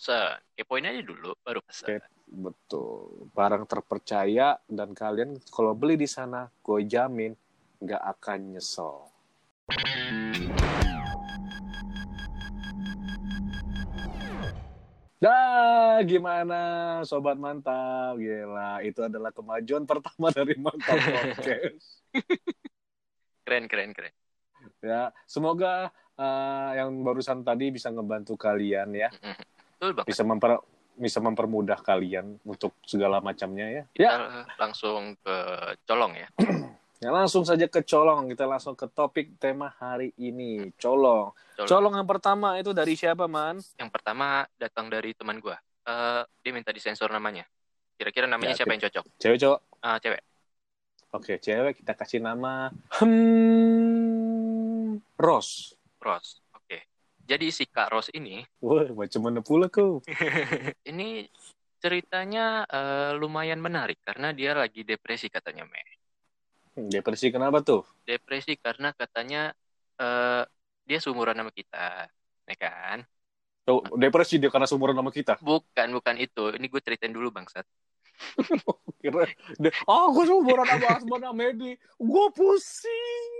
Sen, 0.00 0.32
kepoin 0.56 0.88
aja 0.88 1.04
dulu 1.04 1.36
baru 1.44 1.60
pesan. 1.60 2.00
Oke. 2.00 2.08
betul 2.30 3.26
barang 3.34 3.66
terpercaya 3.66 4.56
dan 4.70 4.94
kalian 4.94 5.36
kalau 5.50 5.74
beli 5.74 5.98
di 5.98 6.06
sana 6.06 6.46
gue 6.62 6.86
jamin 6.86 7.34
nggak 7.82 8.02
akan 8.16 8.54
nyesel 8.54 9.10
Dah, 15.20 16.00
gimana 16.00 16.60
sobat 17.04 17.36
mantap? 17.36 18.16
Gila, 18.16 18.80
itu 18.80 19.04
adalah 19.04 19.28
kemajuan 19.28 19.84
pertama 19.84 20.32
dari 20.32 20.56
Mantap 20.56 20.96
Podcast. 20.96 22.00
Keren, 23.44 23.66
keren, 23.66 23.90
keren. 23.90 24.14
ya, 24.78 25.10
semoga 25.26 25.90
eh, 26.14 26.70
yang 26.78 27.02
barusan 27.02 27.42
tadi 27.42 27.68
bisa 27.68 27.90
ngebantu 27.90 28.38
kalian 28.38 28.94
ya, 28.94 29.10
Betul 29.74 29.90
banget. 29.92 30.06
bisa 30.06 30.22
memper 30.22 30.52
bisa 30.94 31.18
mempermudah 31.18 31.80
kalian 31.80 32.38
untuk 32.40 32.78
segala 32.80 33.18
macamnya 33.18 33.66
ya. 33.66 33.82
Kita 33.90 34.04
Ya, 34.06 34.14
langsung 34.54 35.18
ke 35.18 35.36
colong 35.82 36.14
ya. 36.14 36.28
ya 37.00 37.10
langsung 37.10 37.42
saja 37.48 37.66
ke 37.66 37.80
colong. 37.82 38.28
Kita 38.30 38.44
langsung 38.44 38.76
ke 38.76 38.86
topik 38.92 39.40
tema 39.40 39.72
hari 39.80 40.12
ini, 40.20 40.68
colong. 40.76 41.32
Colong. 41.56 41.68
Colong 41.68 41.94
yang 41.96 42.08
pertama 42.08 42.60
itu 42.60 42.70
dari 42.76 42.94
siapa, 42.94 43.24
Man? 43.24 43.58
Yang 43.80 43.90
pertama 43.90 44.44
datang 44.60 44.92
dari 44.92 45.16
teman 45.16 45.40
gua. 45.40 45.56
Eh, 45.88 46.22
dia 46.44 46.52
minta 46.52 46.70
disensor 46.70 47.08
namanya. 47.08 47.48
Kira-kira 47.96 48.28
namanya 48.28 48.52
Ya, 48.56 48.64
siapa 48.64 48.72
yang 48.76 48.84
cocok? 48.84 49.04
Cewek 49.20 49.38
cowok. 49.40 49.60
Ah, 49.80 49.96
cewek. 50.00 50.20
Oke, 51.10 51.42
cewek 51.42 51.82
kita 51.82 51.98
kasih 51.98 52.22
nama 52.22 52.70
hmm, 53.02 54.94
Ros. 55.18 55.74
Ros. 55.98 56.38
Oke. 56.54 56.86
Jadi 57.26 57.50
si 57.50 57.66
Kak 57.66 57.90
Ros 57.90 58.08
ini, 58.14 58.40
Wah, 58.64 58.86
macam 58.94 59.20
mana 59.26 59.42
pula 59.42 59.66
kau? 59.66 60.00
ini 60.90 61.26
ceritanya 61.80 62.68
eh, 62.68 63.12
lumayan 63.16 63.58
menarik 63.60 63.98
karena 64.04 64.30
dia 64.32 64.54
lagi 64.54 64.84
depresi 64.86 65.26
katanya, 65.26 65.66
Me. 65.66 65.99
Depresi 66.88 67.28
kenapa 67.28 67.60
tuh? 67.60 67.84
Depresi 68.08 68.56
karena 68.56 68.94
katanya 68.96 69.52
eh 70.00 70.44
dia 70.88 70.98
seumuran 70.98 71.36
sama 71.36 71.52
kita, 71.52 72.08
ya 72.48 72.56
kan? 72.56 73.04
Oh, 73.70 73.84
depresi 73.94 74.40
dia 74.40 74.50
karena 74.50 74.66
seumuran 74.66 74.96
sama 74.98 75.12
kita. 75.14 75.38
Bukan, 75.38 75.88
bukan 75.94 76.16
itu. 76.18 76.50
Ini 76.56 76.66
gue 76.66 76.80
ceritain 76.82 77.12
dulu 77.12 77.30
bangsat. 77.30 77.62
Kira 79.00 79.24
ah 79.88 80.06
gue 80.12 80.24
seumuran 80.26 80.66
sama 80.66 80.86
Asman 80.98 81.22
Amedi. 81.24 81.78
Gue 81.96 82.26
pusing. 82.34 83.30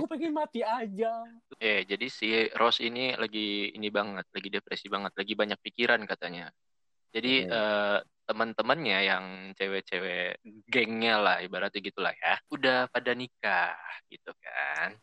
Gue 0.00 0.06
pengen 0.08 0.32
mati 0.34 0.64
aja. 0.64 1.12
Eh, 1.60 1.84
jadi 1.84 2.06
si 2.08 2.48
Rose 2.56 2.82
ini 2.82 3.14
lagi 3.14 3.70
ini 3.76 3.88
banget, 3.92 4.26
lagi 4.32 4.48
depresi 4.48 4.88
banget, 4.88 5.12
lagi 5.14 5.32
banyak 5.36 5.58
pikiran 5.60 6.00
katanya. 6.08 6.48
Jadi 7.12 7.46
Hmm. 7.46 7.52
eh, 7.52 7.98
teman-temannya 8.32 8.98
yang 9.04 9.24
cewek-cewek 9.60 10.40
gengnya 10.72 11.20
lah, 11.20 11.36
ibaratnya 11.44 11.84
gitulah 11.84 12.16
ya, 12.16 12.40
udah 12.48 12.88
pada 12.88 13.12
nikah 13.12 13.76
gitu 14.08 14.32
kan. 14.40 14.96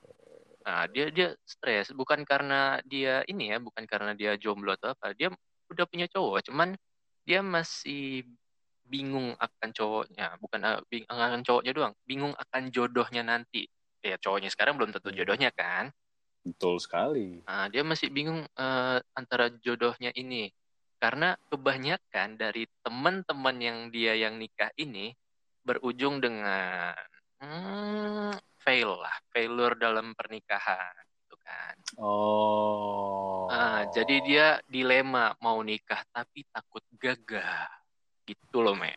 Nah, 0.65 0.89
dia 0.89 1.13
dia 1.13 1.37
stres 1.45 1.93
bukan 1.93 2.25
karena 2.25 2.81
dia 2.89 3.21
ini 3.29 3.53
ya, 3.53 3.61
bukan 3.61 3.85
karena 3.85 4.17
dia 4.17 4.33
jomblo 4.33 4.73
atau 4.73 4.97
apa. 4.97 5.13
Dia 5.13 5.29
udah 5.69 5.85
punya 5.85 6.09
cowok, 6.09 6.49
cuman 6.49 6.73
dia 7.21 7.45
masih 7.45 8.25
bingung 8.89 9.37
akan 9.37 9.69
cowoknya, 9.69 10.33
bukan 10.41 10.59
eh, 10.65 10.81
bing- 10.89 11.05
akan 11.05 11.45
cowoknya 11.45 11.71
doang, 11.77 11.93
bingung 12.09 12.33
akan 12.33 12.73
jodohnya 12.73 13.21
nanti. 13.21 13.69
Ya, 14.01 14.17
cowoknya 14.17 14.49
sekarang 14.49 14.81
belum 14.81 14.89
tentu 14.89 15.13
Hmm. 15.13 15.17
jodohnya 15.21 15.53
kan. 15.53 15.93
Betul 16.41 16.81
sekali. 16.81 17.45
Nah, 17.45 17.69
dia 17.69 17.85
masih 17.85 18.09
bingung 18.09 18.41
eh, 18.41 18.97
antara 19.13 19.53
jodohnya 19.61 20.09
ini. 20.17 20.49
Karena 20.99 21.31
kebanyakan 21.47 22.35
dari 22.35 22.67
teman-teman 22.83 23.57
yang 23.57 23.79
dia 23.87 24.19
yang 24.19 24.35
nikah 24.35 24.67
ini 24.75 25.15
berujung 25.63 26.19
dengan 26.19 26.91
hmm, 27.39 28.35
fail 28.59 28.99
lah, 28.99 29.15
failure 29.31 29.79
dalam 29.79 30.11
pernikahan 30.11 30.91
gitu 31.23 31.39
kan. 31.39 31.75
Oh. 31.95 33.47
Ah, 33.47 33.87
jadi 33.87 34.15
dia 34.27 34.47
dilema 34.67 35.39
mau 35.39 35.63
nikah 35.63 36.03
tapi 36.11 36.43
takut 36.51 36.83
gagal. 36.99 37.71
Gitu 38.27 38.61
loh, 38.61 38.77
Me. 38.77 38.93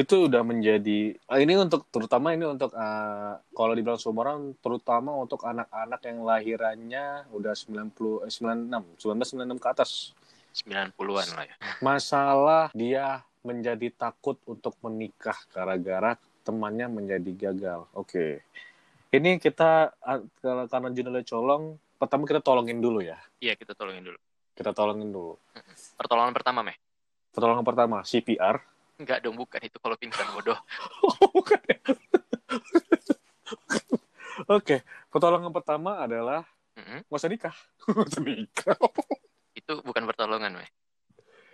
itu 0.00 0.16
udah 0.32 0.40
menjadi 0.40 1.12
ah, 1.28 1.36
ini 1.36 1.60
untuk 1.60 1.84
terutama 1.92 2.32
ini 2.32 2.48
untuk 2.48 2.72
ah, 2.72 3.36
kalau 3.52 3.76
dibilang 3.76 4.00
seumuran 4.00 4.56
terutama 4.64 5.12
untuk 5.12 5.44
anak-anak 5.44 6.00
yang 6.08 6.24
lahirannya 6.24 7.28
udah 7.36 7.52
90 7.52 8.24
eh, 8.24 8.32
96 8.32 8.96
1996 8.96 9.60
ke 9.60 9.68
atas 9.68 10.16
90-an 10.52 11.28
lah 11.32 11.44
ya. 11.44 11.54
masalah 11.78 12.64
dia 12.72 13.22
menjadi 13.40 13.88
takut 13.90 14.36
untuk 14.44 14.76
menikah 14.80 15.36
gara-gara 15.48 16.14
temannya 16.40 16.86
menjadi 16.86 17.30
gagal 17.48 17.86
oke 17.90 18.42
ini 19.10 19.36
kita 19.36 19.94
ah, 19.96 20.20
kalau- 20.38 20.66
karena 20.66 20.88
judulnya 20.90 21.24
colong 21.24 21.64
pertama 21.96 22.24
kita 22.24 22.40
tolongin 22.40 22.78
dulu 22.78 23.00
ya 23.00 23.16
Iya, 23.38 23.54
kita 23.54 23.72
tolongin 23.72 24.04
dulu. 24.04 24.18
kita 24.52 24.70
tolongin 24.70 25.08
dulu 25.08 25.34
Pertolongan 25.96 26.32
pertama, 26.32 26.60
Me. 26.60 26.74
pertolongan 27.30 27.62
pertama 27.62 27.96
CPR 28.02 28.56
Enggak 28.96 29.24
dong, 29.24 29.32
bukan 29.32 29.64
itu 29.64 29.80
kalau 29.80 29.96
pingsan 29.96 30.28
bodoh. 30.28 30.60
Bukan 31.32 31.56
ya? 31.64 31.78
Oke, 34.46 34.84
pertolongan 35.08 35.48
pertama 35.50 35.96
adalah 35.98 36.44
Mm-mm. 36.76 37.00
nggak 37.04 37.16
usah 37.16 37.32
nikah. 37.32 37.56
Nggak 37.88 38.08
usah 38.08 38.22
nikah. 38.22 38.76
Itu 39.70 39.86
bukan 39.86 40.02
pertolongan, 40.02 40.58
Me. 40.58 40.66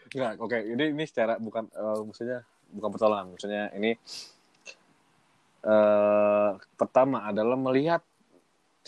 Nggak, 0.09 0.41
oke. 0.41 0.57
Ini 0.57 0.97
ini 0.97 1.05
secara 1.05 1.37
bukan 1.37 1.69
eh, 1.69 2.01
maksudnya 2.01 2.41
bukan 2.73 2.91
pertolongan. 2.97 3.37
Maksudnya 3.37 3.69
ini 3.77 3.93
eh 5.69 6.51
pertama 6.81 7.29
adalah 7.29 7.61
melihat 7.61 8.01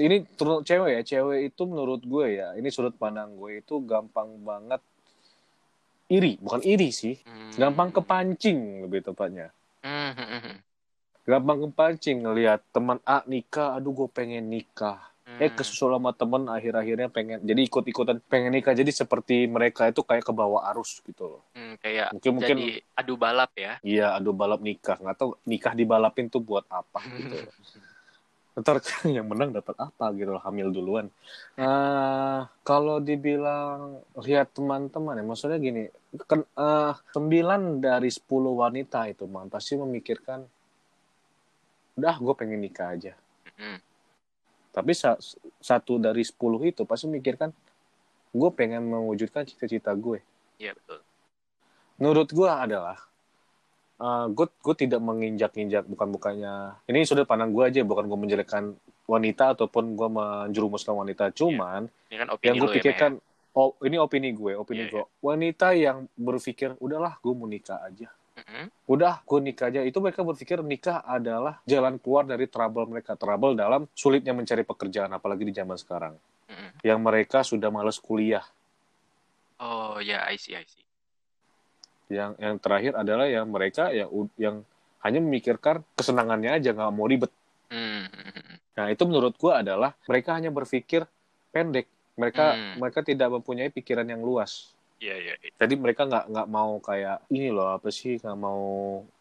ini 0.01 0.25
cewek 0.65 0.91
ya, 0.97 1.03
cewek 1.05 1.53
itu 1.53 1.63
menurut 1.69 2.01
gue 2.01 2.41
ya, 2.41 2.57
ini 2.57 2.73
sudut 2.73 2.97
pandang 2.97 3.37
gue 3.37 3.61
itu 3.61 3.83
gampang 3.85 4.31
banget 4.47 4.79
iri, 6.09 6.41
bukan 6.41 6.63
iri 6.63 6.89
sih, 6.89 7.19
Hmm. 7.27 7.53
gampang 7.59 7.91
kepancing 7.93 8.87
lebih 8.87 9.05
tepatnya. 9.05 9.51
Hmm, 9.83 10.15
hmm, 10.17 10.23
hmm, 10.25 10.41
hmm. 10.41 10.57
Gampang 11.29 11.59
kepancing 11.69 12.25
ngelihat 12.25 12.63
teman 12.73 13.03
A 13.05 13.27
nikah, 13.27 13.77
aduh 13.77 13.93
gue 13.93 14.09
pengen 14.09 14.49
nikah. 14.49 15.03
Eh 15.39 15.51
kesusul 15.55 15.95
sama 15.95 16.11
temen 16.11 16.51
akhir-akhirnya 16.51 17.09
pengen 17.09 17.39
jadi 17.47 17.61
ikut-ikutan 17.65 18.19
pengen 18.27 18.51
nikah. 18.55 18.75
Jadi 18.75 18.91
seperti 18.91 19.47
mereka 19.47 19.87
itu 19.87 20.03
kayak 20.03 20.27
ke 20.27 20.33
bawah 20.35 20.67
arus 20.75 20.99
gitu 21.07 21.39
loh. 21.39 21.43
Hmm, 21.55 21.79
kayak 21.79 22.15
mungkin 22.15 22.33
mungkin 22.35 22.57
jadi 22.59 22.69
adu 22.99 23.15
balap 23.15 23.51
ya. 23.55 23.73
iya 23.87 24.07
adu 24.19 24.35
balap 24.35 24.59
nikah. 24.59 24.99
Nggak 24.99 25.17
tahu 25.17 25.31
nikah 25.47 25.73
dibalapin 25.79 26.27
tuh 26.27 26.43
buat 26.43 26.67
apa 26.67 27.01
gitu. 27.23 27.39
Ntar 28.59 28.83
yang 29.17 29.31
menang 29.31 29.55
dapat 29.55 29.79
apa 29.79 30.11
gitu 30.19 30.35
loh 30.35 30.43
hamil 30.43 30.75
duluan. 30.75 31.07
Ah, 31.55 32.51
kalau 32.67 32.99
dibilang 32.99 34.03
lihat 34.19 34.51
teman-teman 34.51 35.15
ya 35.15 35.25
maksudnya 35.25 35.63
gini 35.63 35.87
kan 36.27 36.43
eh, 36.43 36.93
sembilan 37.15 37.79
dari 37.79 38.11
10 38.11 38.27
wanita 38.27 39.07
itu 39.07 39.29
man 39.31 39.47
pasti 39.47 39.79
memikirkan 39.79 40.41
udah 41.99 42.15
gue 42.19 42.35
pengen 42.39 42.63
nikah 42.63 42.95
aja. 42.95 43.13
Hmm. 43.59 43.79
Tapi 44.79 44.95
sa- 44.95 45.19
satu 45.59 45.99
dari 45.99 46.23
10 46.23 46.39
itu 46.65 46.83
pasti 46.87 47.11
mikirkan 47.11 47.51
gue 48.31 48.51
pengen 48.55 48.87
mewujudkan 48.87 49.43
cita-cita 49.43 49.91
gue. 49.99 50.23
Iya 50.59 50.75
betul. 50.79 51.01
menurut 51.99 52.31
gue 52.31 52.47
adalah 52.47 52.95
uh, 53.99 54.31
gue 54.31 54.47
gue 54.47 54.75
tidak 54.87 55.03
menginjak-injak 55.03 55.83
bukan 55.91 56.15
bukannya 56.15 56.79
ini 56.87 57.03
sudah 57.03 57.27
pandang 57.27 57.51
gue 57.51 57.65
aja 57.67 57.83
bukan 57.83 58.07
gue 58.07 58.19
menjelekkan 58.19 58.79
wanita 59.09 59.57
ataupun 59.59 59.97
gue 59.97 60.09
menjerumuskan 60.13 60.95
wanita. 60.95 61.33
Cuman 61.35 61.89
Ini 62.13 62.17
kan 62.23 62.27
yang 62.29 62.37
opini 62.37 62.55
gue 62.55 62.63
lu 62.63 62.69
ya, 62.69 62.77
pikirkan 62.79 63.13
oh 63.57 63.75
ini 63.83 63.97
opini 63.99 64.29
gue 64.31 64.53
opini 64.55 64.87
Iya, 64.87 64.91
gue 64.95 65.05
wanita 65.19 65.67
yang 65.75 66.07
berpikir 66.15 66.79
udahlah 66.79 67.19
gue 67.19 67.33
mau 67.35 67.49
nikah 67.49 67.83
aja 67.83 68.13
Mm-mm. 68.39 68.65
udah 68.87 69.19
gue 69.21 69.39
nikah 69.43 69.67
aja 69.67 69.83
itu 69.83 69.99
mereka 69.99 70.23
berpikir 70.23 70.63
nikah 70.63 71.03
adalah 71.03 71.59
jalan 71.67 71.99
keluar 71.99 72.23
dari 72.23 72.47
trouble 72.47 72.87
mereka 72.87 73.19
trouble 73.19 73.53
dalam 73.53 73.91
sulitnya 73.93 74.31
mencari 74.31 74.63
pekerjaan 74.63 75.11
apalagi 75.11 75.43
di 75.43 75.51
zaman 75.51 75.75
sekarang 75.75 76.15
Mm-mm. 76.47 76.71
yang 76.87 77.03
mereka 77.03 77.43
sudah 77.43 77.69
males 77.69 77.99
kuliah 77.99 78.47
Oh 79.59 79.99
ya, 79.99 80.23
I 80.31 80.39
see, 80.39 80.55
I 80.55 80.63
see. 80.63 80.87
yang 82.09 82.39
yang 82.39 82.57
terakhir 82.57 82.95
adalah 82.95 83.27
yang 83.27 83.51
mereka 83.51 83.91
ya 83.91 84.07
yang 84.39 84.63
hanya 85.03 85.19
memikirkan 85.19 85.83
kesenangannya 85.93 86.57
aja 86.57 86.71
nggak 86.73 86.95
mau 86.95 87.05
ribet 87.05 87.29
Hmm, 87.69 88.07
hmm, 88.09 88.31
hmm. 88.33 88.57
nah 88.79 88.87
itu 88.89 89.03
menurut 89.05 89.37
gua 89.37 89.61
adalah 89.61 89.93
mereka 90.07 90.33
hanya 90.33 90.49
berpikir 90.49 91.05
pendek 91.51 91.85
mereka 92.15 92.55
Hmm. 92.55 92.81
mereka 92.81 93.03
tidak 93.03 93.29
mempunyai 93.29 93.69
pikiran 93.69 94.07
yang 94.07 94.23
luas 94.23 94.73
Iya, 94.99 95.15
iya. 95.15 95.35
iya. 95.39 95.51
jadi 95.55 95.75
mereka 95.79 96.11
nggak 96.11 96.25
nggak 96.27 96.49
mau 96.51 96.83
kayak 96.83 97.23
ini 97.31 97.55
loh 97.55 97.71
apa 97.71 97.87
sih 97.95 98.19
nggak 98.19 98.35
mau 98.35 98.63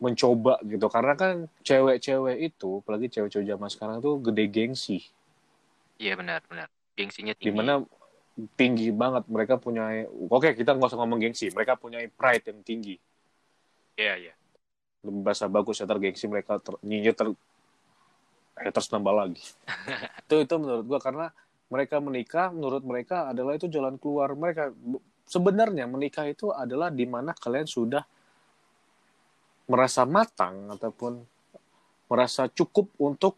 mencoba 0.02 0.58
gitu 0.66 0.90
karena 0.90 1.14
kan 1.14 1.34
cewek-cewek 1.62 2.38
itu 2.50 2.82
apalagi 2.82 3.14
cewek-cewek 3.14 3.46
zaman 3.46 3.70
sekarang 3.70 3.98
tuh 4.02 4.18
gede 4.22 4.46
gengsi 4.50 5.06
Iya 5.98 6.14
benar, 6.14 6.46
benar. 6.46 6.70
Gengsinya 6.94 7.34
tinggi. 7.34 7.50
di 7.50 7.52
mana 7.54 7.82
tinggi 8.54 8.94
banget 8.94 9.26
mereka 9.30 9.58
punya 9.58 10.06
oke 10.10 10.54
kita 10.54 10.78
nggak 10.78 10.94
usah 10.94 11.00
ngomong 11.02 11.18
gengsi 11.22 11.50
mereka 11.54 11.74
punya 11.78 12.02
pride 12.14 12.46
yang 12.54 12.62
tinggi 12.66 12.98
Iya, 13.98 14.14
iya. 14.18 14.34
bahasa 15.02 15.50
bagus 15.50 15.82
ya 15.82 15.90
tergengsi 15.90 16.30
mereka 16.30 16.62
ter, 16.62 16.74
nyinyir 16.86 17.18
ter 17.18 17.34
haters 18.58 18.90
nambah 18.94 19.14
lagi 19.14 19.42
itu 20.26 20.36
itu 20.42 20.56
menurut 20.58 20.86
gua 20.86 21.00
karena 21.02 21.30
mereka 21.70 21.98
menikah 22.02 22.50
menurut 22.50 22.82
mereka 22.86 23.30
adalah 23.30 23.54
itu 23.58 23.66
jalan 23.70 23.98
keluar 23.98 24.34
mereka 24.38 24.70
sebenarnya 25.28 25.86
menikah 25.86 26.26
itu 26.26 26.50
adalah 26.56 26.88
di 26.88 27.04
mana 27.04 27.36
kalian 27.36 27.68
sudah 27.68 28.02
merasa 29.68 30.08
matang 30.08 30.72
ataupun 30.72 31.20
merasa 32.08 32.48
cukup 32.48 32.88
untuk 33.04 33.36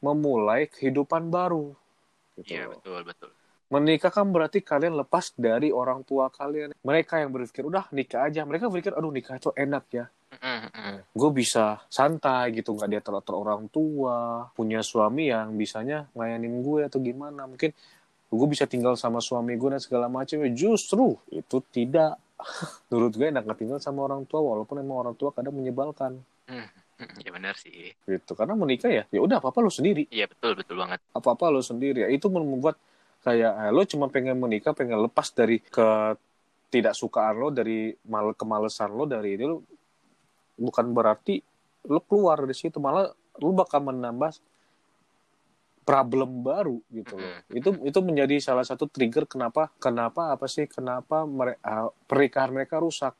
memulai 0.00 0.72
kehidupan 0.72 1.28
baru 1.28 1.76
gitu 2.40 2.56
Iya, 2.56 2.64
betul, 2.72 3.00
betul. 3.04 3.30
Menikah 3.66 4.14
kan 4.14 4.30
berarti 4.30 4.62
kalian 4.62 4.94
lepas 4.94 5.34
dari 5.34 5.74
orang 5.74 6.06
tua 6.06 6.30
kalian. 6.30 6.70
Mereka 6.86 7.18
yang 7.18 7.34
berpikir, 7.34 7.66
udah 7.66 7.90
nikah 7.90 8.30
aja. 8.30 8.46
Mereka 8.46 8.70
berpikir, 8.70 8.94
aduh 8.94 9.10
nikah 9.10 9.42
itu 9.42 9.50
enak 9.58 9.84
ya. 9.90 10.06
Gue 11.10 11.30
bisa 11.34 11.82
santai 11.90 12.54
gitu, 12.54 12.78
nggak 12.78 12.86
diatur-atur 12.94 13.34
orang 13.34 13.66
tua. 13.66 14.46
Punya 14.54 14.86
suami 14.86 15.34
yang 15.34 15.58
bisanya 15.58 16.06
ngelayanin 16.14 16.62
gue 16.62 16.80
atau 16.86 17.02
gimana. 17.02 17.50
Mungkin 17.50 17.74
gue 18.26 18.48
bisa 18.50 18.66
tinggal 18.66 18.98
sama 18.98 19.22
suami 19.22 19.54
gue 19.54 19.70
dan 19.76 19.82
segala 19.82 20.06
macam. 20.10 20.42
Justru 20.52 21.18
itu 21.30 21.56
tidak. 21.70 22.18
Menurut 22.92 23.12
gue 23.16 23.26
enak 23.32 23.44
tinggal 23.56 23.80
sama 23.80 24.04
orang 24.04 24.28
tua, 24.28 24.44
walaupun 24.44 24.82
emang 24.82 25.08
orang 25.08 25.14
tua 25.16 25.32
kadang 25.32 25.56
menyebalkan. 25.56 26.20
Mm, 26.46 26.68
Iya 26.96 27.30
benar 27.32 27.54
sih. 27.60 27.92
Gitu. 27.92 28.32
Karena 28.32 28.56
menikah 28.56 28.88
ya, 28.88 29.04
ya 29.12 29.20
udah 29.20 29.36
apa-apa 29.36 29.60
lo 29.60 29.68
sendiri. 29.68 30.08
Iya 30.08 30.32
betul, 30.32 30.56
betul 30.56 30.80
banget. 30.80 31.00
apa-apa 31.12 31.52
lo 31.52 31.60
sendiri. 31.60 32.04
Ya, 32.04 32.08
itu 32.08 32.32
membuat 32.32 32.80
kayak 33.20 33.52
eh, 33.68 33.70
lo 33.72 33.84
cuma 33.84 34.08
pengen 34.08 34.40
menikah, 34.40 34.72
pengen 34.72 35.04
lepas 35.04 35.28
dari 35.36 35.60
ke 35.60 36.16
tidak 36.72 36.96
sukaan 36.96 37.36
lo, 37.36 37.48
dari 37.52 37.92
mal 38.08 38.32
kemalesan 38.32 38.96
lo 38.96 39.04
dari 39.04 39.36
itu 39.36 39.44
lo, 39.44 39.56
bukan 40.56 40.92
berarti 40.96 41.40
lo 41.86 42.00
keluar 42.02 42.42
dari 42.42 42.56
situ 42.56 42.80
malah 42.80 43.12
lo 43.38 43.50
bakal 43.52 43.84
menambah 43.84 44.32
problem 45.86 46.42
baru 46.42 46.82
gitu 46.90 47.14
loh. 47.14 47.30
Itu 47.46 47.70
itu 47.86 47.98
menjadi 48.02 48.42
salah 48.42 48.66
satu 48.66 48.90
trigger 48.90 49.22
kenapa 49.30 49.70
kenapa 49.78 50.34
apa 50.34 50.50
sih 50.50 50.66
kenapa 50.66 51.22
mere- 51.22 51.62
ah, 51.62 51.86
pernikahan 52.10 52.50
mereka 52.50 52.82
rusak. 52.82 53.14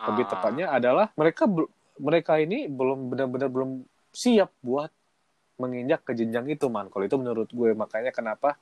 Lebih 0.00 0.24
Ah, 0.24 0.30
tepatnya 0.32 0.66
adalah 0.72 1.12
mereka 1.12 1.44
mereka 2.00 2.40
ini 2.40 2.72
belum 2.72 3.12
benar-benar 3.12 3.52
belum 3.52 3.84
siap 4.16 4.48
buat 4.64 4.88
menginjak 5.60 6.08
ke 6.08 6.16
jenjang 6.16 6.48
itu 6.48 6.72
man. 6.72 6.88
Kalau 6.88 7.04
itu 7.04 7.20
menurut 7.20 7.52
gue 7.52 7.76
makanya 7.76 8.16
kenapa 8.16 8.56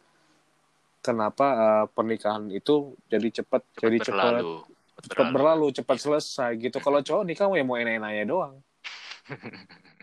kenapa 0.98 1.46
uh, 1.54 1.86
pernikahan 1.94 2.50
itu 2.50 2.98
jadi 3.06 3.30
cepat 3.30 3.62
jadi 3.78 4.02
cepat 4.02 4.42
berlalu. 4.42 4.54
Cepat 4.98 5.26
berlalu 5.30 5.66
cepat 5.70 5.94
Iya. 5.94 6.02
selesai 6.10 6.50
gitu. 6.58 6.82
Kalau 6.82 6.98
cowok 6.98 7.22
nikah 7.22 7.46
mau 7.46 7.78
enak-enaknya 7.78 8.24
doang. 8.26 8.58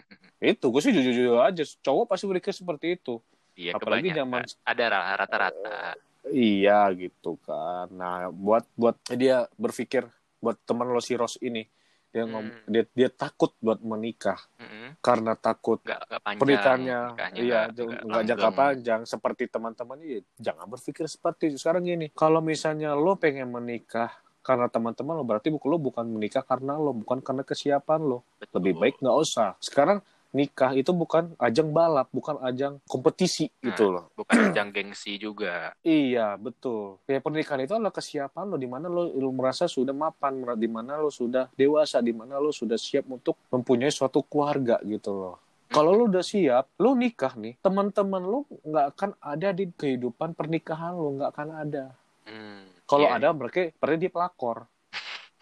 itu 0.47 0.65
gue 0.67 0.79
sih 0.79 0.91
jujur-jujur 0.91 1.39
aja 1.39 1.63
cowok 1.81 2.05
pasti 2.07 2.25
berpikir 2.25 2.53
seperti 2.53 2.85
itu. 2.93 3.17
Iya, 3.55 3.73
Apalagi 3.73 4.11
zaman- 4.11 4.45
ada 4.61 4.85
ra- 4.85 5.15
rata-rata. 5.15 5.95
Iya 6.25 6.89
gitu 6.91 7.37
kan. 7.39 7.87
Nah 7.89 8.27
buat 8.27 8.65
buat 8.73 8.97
dia 9.09 9.47
berpikir 9.55 10.05
buat 10.37 10.57
teman 10.61 10.85
lo 10.85 10.99
si 10.99 11.13
Ros 11.13 11.37
ini 11.39 11.65
dia 12.09 12.23
ngom 12.23 12.41
Hmm. 12.41 12.63
dia 12.65 12.83
dia 12.87 13.09
takut 13.09 13.51
buat 13.59 13.75
menikah 13.77 14.39
Mm-mm. 14.55 14.95
karena 15.03 15.35
takut 15.35 15.83
panjang. 15.83 16.39
pernikahannya 16.39 16.99
iya 17.35 17.67
nggak- 17.67 18.23
jangka 18.23 18.49
panjang 18.53 19.01
seperti 19.03 19.51
teman-teman 19.51 19.99
iya 19.99 20.19
jangan 20.37 20.63
berpikir 20.65 21.03
seperti 21.05 21.51
itu 21.51 21.59
sekarang 21.59 21.83
gini 21.83 22.07
kalau 22.09 22.39
misalnya 22.39 22.95
lo 22.95 23.19
pengen 23.19 23.51
menikah 23.51 24.15
karena 24.39 24.71
teman-teman 24.71 25.11
lo 25.13 25.27
berarti 25.27 25.51
lo 25.51 25.75
bukan 25.75 26.07
menikah 26.07 26.39
karena 26.39 26.79
lo 26.79 26.95
bukan 26.95 27.19
karena 27.19 27.43
kesiapan 27.43 27.99
lo 27.99 28.23
Betul. 28.39 28.63
lebih 28.63 28.73
baik 28.79 28.95
nggak 29.03 29.17
usah 29.19 29.59
sekarang 29.59 29.99
nikah 30.35 30.75
itu 30.75 30.91
bukan 30.91 31.31
ajang 31.39 31.71
balap 31.71 32.11
bukan 32.11 32.35
ajang 32.43 32.83
kompetisi 32.85 33.47
Nah. 33.63 33.71
gitu 33.71 33.95
loh 33.95 34.05
Bukan 34.19 34.35
ajang 34.51 34.69
gengsi 34.75 35.15
juga. 35.15 35.71
Iya, 35.79 36.35
betul. 36.35 36.99
Ya 37.07 37.23
pernikahan 37.23 37.63
itu 37.63 37.71
adalah 37.71 37.95
kesiapan 37.95 38.51
lo 38.51 38.59
di 38.59 38.67
mana 38.67 38.91
lo, 38.91 39.07
lo 39.07 39.29
merasa 39.31 39.65
sudah 39.65 39.95
mapan, 39.95 40.43
di 40.59 40.67
mana 40.67 40.99
lo 40.99 41.07
sudah 41.07 41.47
dewasa, 41.55 42.03
di 42.03 42.11
mana 42.11 42.35
lo 42.37 42.51
sudah 42.51 42.75
siap 42.75 43.07
untuk 43.07 43.39
mempunyai 43.47 43.89
suatu 43.89 44.19
keluarga 44.27 44.77
gitu 44.83 45.15
loh. 45.15 45.35
Kalau 45.71 45.91
lo 45.97 46.07
udah 46.07 46.23
siap, 46.23 46.71
lo 46.79 46.93
nikah 46.93 47.33
nih, 47.35 47.57
teman-teman 47.59 48.23
lo 48.23 48.45
nggak 48.63 48.85
akan 48.95 49.11
ada 49.19 49.49
di 49.51 49.65
kehidupan 49.71 50.37
pernikahan 50.37 50.93
lo, 50.93 51.15
nggak 51.19 51.31
akan 51.35 51.49
ada. 51.57 51.85
Hmm, 52.25 52.63
Kalau 52.85 53.07
iya, 53.09 53.17
ada, 53.17 53.29
mereka 53.33 53.73
berarti 53.77 53.99
dia 53.99 54.11
pelakor. 54.13 54.57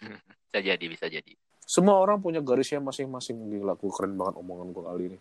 bisa 0.50 0.60
jadi, 0.60 0.84
bisa 0.88 1.06
jadi. 1.06 1.32
Semua 1.64 1.96
orang 1.98 2.20
punya 2.20 2.44
garisnya 2.44 2.78
masing-masing. 2.78 3.40
Gila, 3.48 3.74
gue 3.74 3.90
keren 3.92 4.14
banget 4.14 4.34
omongan 4.40 4.68
gue 4.70 4.84
kali 4.84 5.04
ini. 5.12 5.18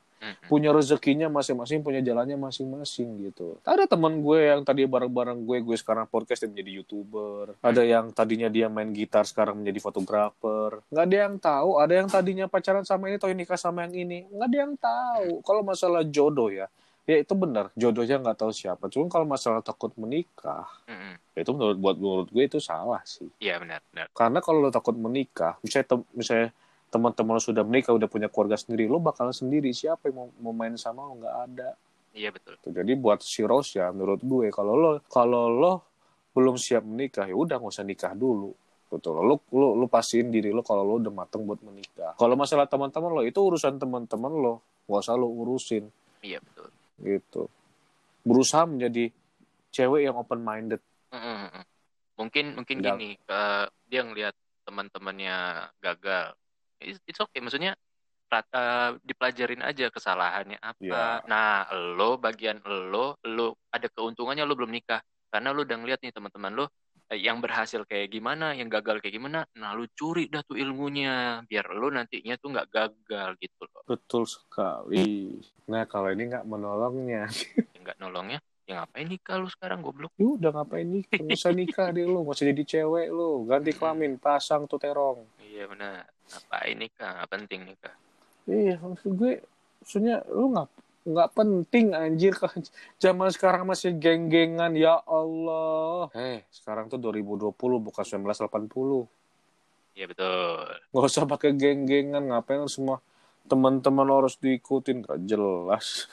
Punya 0.48 0.72
rezekinya 0.72 1.28
masing-masing, 1.28 1.84
punya 1.84 2.00
jalannya 2.00 2.40
masing-masing 2.40 3.28
gitu. 3.28 3.60
Ada 3.68 3.92
teman 3.92 4.24
gue 4.24 4.40
yang 4.56 4.64
tadi 4.64 4.88
bareng-bareng 4.88 5.44
gue, 5.44 5.58
gue 5.60 5.76
sekarang 5.76 6.08
podcast 6.08 6.48
dan 6.48 6.56
menjadi 6.56 6.80
youtuber. 6.80 7.60
Ada 7.60 7.84
yang 7.84 8.16
tadinya 8.16 8.48
dia 8.48 8.72
main 8.72 8.96
gitar 8.96 9.28
sekarang 9.28 9.60
menjadi 9.60 9.84
fotografer. 9.84 10.80
Nggak 10.88 11.06
ada 11.12 11.18
yang 11.28 11.36
tahu. 11.40 11.70
Ada 11.76 11.94
yang 12.00 12.08
tadinya 12.08 12.46
pacaran 12.48 12.88
sama 12.88 13.12
ini, 13.12 13.20
atau 13.20 13.32
nikah 13.36 13.60
sama 13.60 13.84
yang 13.84 14.08
ini. 14.08 14.24
Nggak 14.32 14.48
ada 14.48 14.58
yang 14.64 14.74
tahu. 14.80 15.28
Kalau 15.44 15.62
masalah 15.64 16.08
jodoh 16.08 16.48
ya, 16.48 16.72
ya 17.04 17.18
itu 17.20 17.34
benar. 17.36 17.70
Jodohnya 17.76 18.20
nggak 18.20 18.38
tahu 18.40 18.52
siapa. 18.56 18.88
Cuma 18.88 19.12
kalau 19.12 19.28
masalah 19.28 19.60
takut 19.60 19.92
menikah, 20.00 20.68
Mm-mm. 20.88 21.20
ya 21.36 21.40
itu 21.44 21.52
menurut 21.52 21.78
buat 21.80 21.96
menurut 22.00 22.28
gue 22.32 22.44
itu 22.44 22.60
salah 22.64 23.04
sih. 23.04 23.28
Iya 23.44 23.60
benar, 23.60 23.84
benar. 23.92 24.08
Karena 24.16 24.40
kalau 24.40 24.64
lo 24.64 24.72
takut 24.72 24.96
menikah, 24.96 25.60
misalnya, 25.60 25.88
tem- 25.96 26.10
misalnya 26.16 26.50
teman-teman 26.94 27.34
lo 27.36 27.44
sudah 27.44 27.64
menikah, 27.66 27.92
udah 27.92 28.08
punya 28.08 28.30
keluarga 28.30 28.56
sendiri, 28.56 28.88
lo 28.88 29.02
bakal 29.04 29.34
sendiri. 29.36 29.74
Siapa 29.76 30.08
yang 30.08 30.16
mau, 30.16 30.28
mau 30.40 30.54
main 30.56 30.78
sama 30.80 31.04
lo? 31.04 31.20
Nggak 31.20 31.36
ada. 31.52 31.70
Iya 32.14 32.30
betul. 32.30 32.54
Tuh, 32.62 32.72
Jadi 32.72 32.92
buat 32.94 33.20
si 33.26 33.42
Rose 33.42 33.82
ya, 33.82 33.90
menurut 33.90 34.22
gue, 34.22 34.54
kalau 34.54 34.78
lo 34.78 34.92
kalau 35.10 35.50
lo 35.50 35.74
belum 36.34 36.58
siap 36.58 36.86
menikah, 36.86 37.26
ya 37.26 37.36
udah 37.36 37.58
nggak 37.58 37.74
usah 37.74 37.86
nikah 37.86 38.14
dulu. 38.14 38.54
Betul. 38.94 39.26
Lo, 39.26 39.42
lo, 39.50 39.74
lo 39.74 39.86
pastiin 39.90 40.30
diri 40.30 40.54
lo 40.54 40.62
kalau 40.62 40.86
lo 40.86 41.02
udah 41.02 41.10
mateng 41.10 41.50
buat 41.50 41.58
menikah. 41.66 42.14
Kalau 42.14 42.38
masalah 42.38 42.70
teman-teman 42.70 43.10
lo, 43.10 43.22
itu 43.26 43.42
urusan 43.42 43.82
teman-teman 43.82 44.30
lo. 44.30 44.62
Nggak 44.86 45.02
usah 45.02 45.18
lo 45.18 45.28
urusin. 45.34 45.90
Iya 46.22 46.38
betul. 46.46 46.70
Gitu. 47.00 47.50
Berusaha 48.24 48.64
menjadi 48.68 49.10
cewek 49.74 50.06
yang 50.06 50.16
open-minded. 50.18 50.80
Mm-mm. 51.14 51.64
Mungkin 52.18 52.46
mungkin 52.58 52.78
Nggak- 52.82 52.98
gini, 52.98 53.10
ke- 53.26 53.70
dia 53.90 54.02
ngelihat 54.06 54.36
teman-temannya 54.64 55.70
gagal. 55.82 56.38
It's, 56.80 57.00
it's 57.10 57.20
okay, 57.20 57.42
maksudnya 57.42 57.74
rata 58.34 58.98
dipelajarin 59.06 59.62
aja 59.62 59.94
kesalahannya 59.94 60.58
apa. 60.58 60.82
Iya. 60.82 61.22
Nah, 61.30 61.70
lo 61.98 62.18
bagian 62.18 62.62
lo, 62.66 63.18
lo 63.22 63.48
ada 63.70 63.86
keuntungannya 63.94 64.42
lo 64.42 64.58
belum 64.58 64.74
nikah 64.74 65.02
karena 65.30 65.54
lo 65.54 65.62
udah 65.62 65.78
ngeliat 65.78 66.02
nih 66.02 66.14
teman-teman 66.14 66.54
lo 66.54 66.66
eh, 66.66 66.70
yang 67.16 67.40
berhasil 67.40 67.86
kayak 67.86 68.10
gimana, 68.12 68.58
yang 68.58 68.68
gagal 68.68 69.00
kayak 69.00 69.16
gimana. 69.16 69.46
Nah, 69.58 69.74
lo 69.78 69.86
curi 69.94 70.28
dah 70.28 70.42
tuh 70.42 70.58
ilmunya 70.58 71.46
biar 71.46 71.72
lo 71.74 71.90
nantinya 71.94 72.36
tuh 72.38 72.50
nggak 72.54 72.70
gagal 72.70 73.30
gitu 73.40 73.64
loh. 73.70 73.82
Betul 73.86 74.26
sekali. 74.26 75.38
Nah, 75.70 75.86
kalau 75.86 76.12
ini 76.12 76.30
nggak 76.30 76.46
menolongnya, 76.46 77.30
Nggak 77.78 77.98
nolongnya, 78.00 78.40
ya 78.64 78.80
ngapain 78.80 79.08
nikah 79.12 79.36
lo 79.40 79.48
sekarang 79.52 79.84
goblok? 79.84 80.16
ya 80.16 80.28
udah 80.28 80.52
ngapain 80.56 80.88
nikah? 80.88 81.20
Nggak 81.20 81.40
usah 81.40 81.54
nikah 81.54 81.88
deh 81.92 82.06
lo, 82.08 82.24
nggak 82.24 82.36
usah 82.36 82.48
jadi 82.52 82.64
cewek 82.64 83.08
lo. 83.12 83.44
Ganti 83.44 83.72
kelamin, 83.76 84.16
pasang 84.20 84.66
tuh 84.68 84.80
terong. 84.80 85.28
Iya 85.44 85.68
benar. 85.68 86.08
Ngapain 86.32 86.76
nikah? 86.80 87.10
Nggak 87.20 87.30
penting 87.30 87.62
nikah. 87.68 87.96
Iya, 88.44 88.76
maksud 88.80 89.12
gue, 89.16 89.40
maksudnya 89.84 90.24
lu 90.32 90.52
nggak 90.52 90.68
nggak 91.04 91.30
penting 91.34 91.92
anjir 91.92 92.32
kan 92.34 92.56
zaman 93.04 93.28
sekarang 93.28 93.68
masih 93.68 93.92
geng-gengan 93.94 94.72
ya 94.74 95.04
Allah. 95.04 96.08
Eh, 96.12 96.44
sekarang 96.50 96.88
tuh 96.88 96.98
2020 96.98 97.52
bukan 97.80 98.04
1980. 98.04 99.08
Iya 99.94 100.06
betul. 100.08 100.64
Nggak 100.90 101.06
usah 101.06 101.24
pakai 101.24 101.52
geng-gengan, 101.54 102.24
ngapain 102.26 102.66
semua 102.66 102.98
teman-teman 103.44 104.08
harus 104.08 104.40
diikutin 104.40 105.04
gak 105.04 105.20
jelas. 105.24 106.08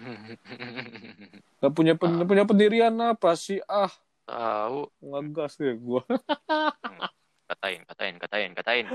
Gak 1.60 1.76
punya 1.76 1.92
pen- 1.92 2.16
Ah. 2.16 2.24
punya 2.24 2.48
pendirian 2.48 2.94
apa 2.96 3.36
sih? 3.36 3.60
Ah, 3.66 3.92
Tahu. 4.24 4.88
ngegas 5.02 5.60
deh 5.60 5.76
gua. 5.76 6.00
Katain, 7.50 7.82
katain, 7.82 8.14
katain, 8.16 8.50
katain. 8.54 8.86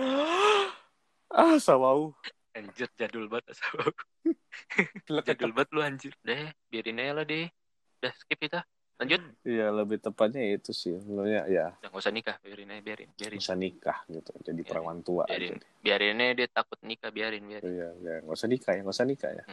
ah, 1.27 1.59
sawau. 1.59 2.15
Anjir 2.55 2.87
jadul 2.95 3.27
banget 3.27 3.51
Jadul 5.27 5.51
banget 5.51 5.69
lu 5.75 5.81
anjir. 5.83 6.13
Deh, 6.23 6.55
biarin 6.71 7.03
aja 7.03 7.11
lah 7.19 7.25
deh. 7.27 7.51
Udah 7.99 8.13
skip 8.15 8.39
kita. 8.39 8.63
Lanjut. 8.95 9.19
Iya, 9.43 9.75
lebih 9.75 9.99
tepatnya 9.99 10.39
itu 10.55 10.71
sih. 10.71 10.95
Lo 11.03 11.27
ya, 11.27 11.43
ya 11.51 11.75
Udah 11.83 11.89
gak 11.91 11.99
usah 11.99 12.15
nikah, 12.15 12.39
biarin 12.39 12.71
aja, 12.71 12.79
biarin, 12.79 13.09
biarin. 13.11 13.39
bisa 13.43 13.51
nikah 13.51 13.99
gitu, 14.07 14.31
jadi 14.39 14.55
Biarin. 14.55 14.63
perawan 14.71 14.99
tua 15.03 15.27
Biarin. 15.27 15.59
aja. 15.59 15.67
Biarin 15.83 16.15
aja 16.23 16.33
dia 16.39 16.47
takut 16.47 16.79
nikah, 16.79 17.11
biarin, 17.11 17.43
biarin. 17.43 17.67
Iya, 17.67 17.89
ya, 17.99 18.15
nggak 18.23 18.35
usah 18.39 18.47
nikah 18.47 18.71
ya, 18.71 18.79
nggak 18.87 18.95
usah 18.95 19.07
nikah 19.07 19.31
ya. 19.35 19.43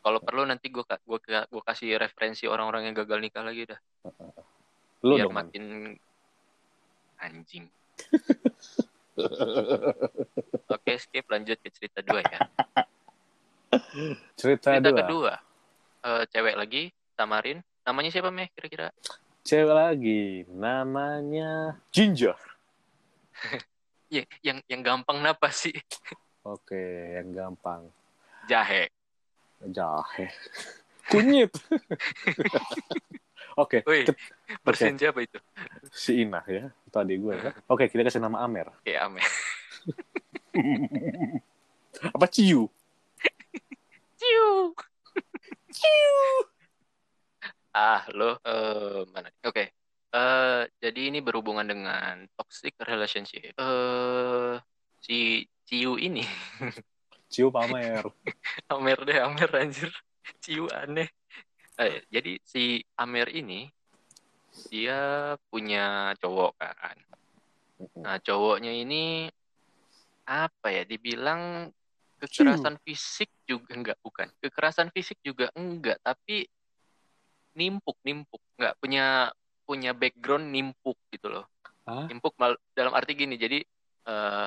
Kalau 0.00 0.18
perlu 0.24 0.42
nanti 0.48 0.72
gue 0.72 0.80
gua, 0.80 1.18
gua 1.20 1.62
kasih 1.68 2.00
referensi 2.00 2.48
orang-orang 2.48 2.88
yang 2.88 2.96
gagal 2.96 3.20
nikah 3.20 3.44
lagi 3.44 3.68
dah. 3.68 3.80
Lu 5.04 5.20
biar 5.20 5.28
dong, 5.28 5.34
Man. 5.36 5.44
makin 5.52 5.64
anjing. 7.20 7.64
Oke, 10.76 10.92
skip 11.00 11.26
lanjut 11.30 11.58
ke 11.60 11.68
cerita 11.72 12.00
dua 12.04 12.20
ya. 12.20 12.40
Cerita, 14.36 14.76
Cerita 14.76 14.90
dua. 14.92 14.98
kedua. 15.02 15.34
Eh, 16.06 16.22
cewek 16.30 16.54
lagi, 16.54 16.82
Tamarin. 17.16 17.58
Namanya 17.86 18.10
siapa, 18.12 18.30
Meh, 18.30 18.50
kira-kira? 18.52 18.92
Cewek 19.46 19.74
lagi, 19.74 20.46
namanya 20.52 21.80
Ginger. 21.90 22.36
Ya, 24.06 24.22
yang 24.38 24.62
yang 24.70 24.86
gampang 24.86 25.18
napa 25.18 25.50
sih? 25.50 25.74
Oke, 26.46 26.78
yang 27.18 27.34
gampang. 27.34 27.90
Jahe. 28.46 28.86
Jahe. 29.66 30.30
Kunyit. 31.10 31.50
Oke, 33.56 33.80
Woi, 33.88 34.04
ke- 34.04 34.16
bersihin 34.60 35.00
siapa 35.00 35.24
itu? 35.24 35.40
si 35.88 36.20
Inah 36.20 36.44
ya. 36.44 36.68
Tadi 36.92 37.16
gue 37.16 37.34
kan. 37.40 37.52
Oke, 37.72 37.88
kita 37.88 38.04
kasih 38.04 38.20
nama 38.20 38.44
Amer. 38.44 38.68
Ya, 38.84 39.08
Meh. 39.08 39.24
Apa 42.16 42.28
Ciu? 42.28 42.68
Ciu. 44.20 44.50
Ah, 47.76 48.04
lo 48.12 48.40
eh 48.44 49.04
mana? 49.12 49.28
Oke. 49.44 49.72
Eh 50.12 50.60
jadi 50.80 51.00
ini 51.12 51.20
berhubungan 51.20 51.64
dengan 51.68 52.24
toxic 52.36 52.76
relationship. 52.80 53.52
Eh 53.56 54.54
si 55.00 55.44
Ciu 55.68 56.00
ini 56.00 56.24
Ciu 57.28 57.52
Pamer. 57.52 58.04
Amer 58.72 58.98
deh, 59.04 59.18
Amer 59.20 59.50
anjir. 59.56 59.92
Ciu 60.40 60.68
aneh. 60.72 61.08
Eh, 61.76 62.00
jadi 62.08 62.40
si 62.40 62.80
Amer 62.96 63.28
ini 63.32 63.68
dia 64.72 65.34
punya 65.52 66.16
cowok 66.18 66.52
kan. 66.56 66.96
Nah, 68.00 68.16
cowoknya 68.24 68.72
ini 68.72 69.28
apa 70.26 70.68
ya? 70.72 70.82
Dibilang 70.88 71.68
kekerasan 72.16 72.80
fisik 72.80 73.28
juga 73.44 73.76
enggak 73.76 73.98
bukan. 74.00 74.32
Kekerasan 74.40 74.88
fisik 74.90 75.20
juga 75.20 75.52
enggak, 75.52 76.00
tapi 76.00 76.48
nimpuk 77.56 77.96
nimpuk 78.04 78.42
nggak 78.60 78.76
punya 78.78 79.32
punya 79.64 79.96
background 79.96 80.52
nimpuk 80.52 81.00
gitu 81.08 81.32
loh 81.32 81.48
Hah? 81.88 82.04
nimpuk 82.06 82.36
mal- 82.36 82.60
dalam 82.76 82.92
arti 82.92 83.16
gini 83.16 83.40
jadi 83.40 83.64
eh, 84.06 84.46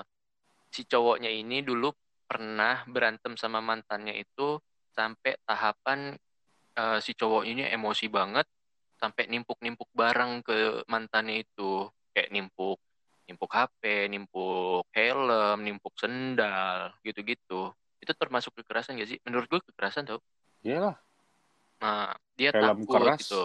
si 0.70 0.86
cowoknya 0.86 1.34
ini 1.34 1.66
dulu 1.66 1.90
pernah 2.30 2.86
berantem 2.86 3.34
sama 3.34 3.58
mantannya 3.60 4.14
itu 4.14 4.62
sampai 4.94 5.34
tahapan 5.44 6.14
eh, 6.80 7.00
si 7.04 7.12
cowok 7.12 7.44
ini 7.44 7.68
emosi 7.68 8.08
banget 8.08 8.48
sampai 9.00 9.28
nimpuk-nimpuk 9.28 9.92
barang 9.92 10.44
ke 10.44 10.84
mantannya 10.88 11.44
itu 11.44 11.88
kayak 12.16 12.32
nimpuk 12.32 12.80
nimpuk 13.30 13.54
HP, 13.54 14.10
nimpuk 14.10 14.90
helm, 14.90 15.62
nimpuk 15.62 15.94
sendal, 16.02 16.90
gitu-gitu. 17.06 17.70
Itu 18.02 18.12
termasuk 18.18 18.58
kekerasan 18.58 18.98
gak 18.98 19.06
sih? 19.06 19.22
Menurut 19.22 19.46
gue 19.46 19.62
kekerasan 19.70 20.10
tau. 20.10 20.18
Iyalah. 20.66 20.98
Nah, 21.78 22.18
dia 22.34 22.50
Helm 22.58 22.82
takut 22.82 22.98
keras. 23.06 23.22
gitu. 23.22 23.44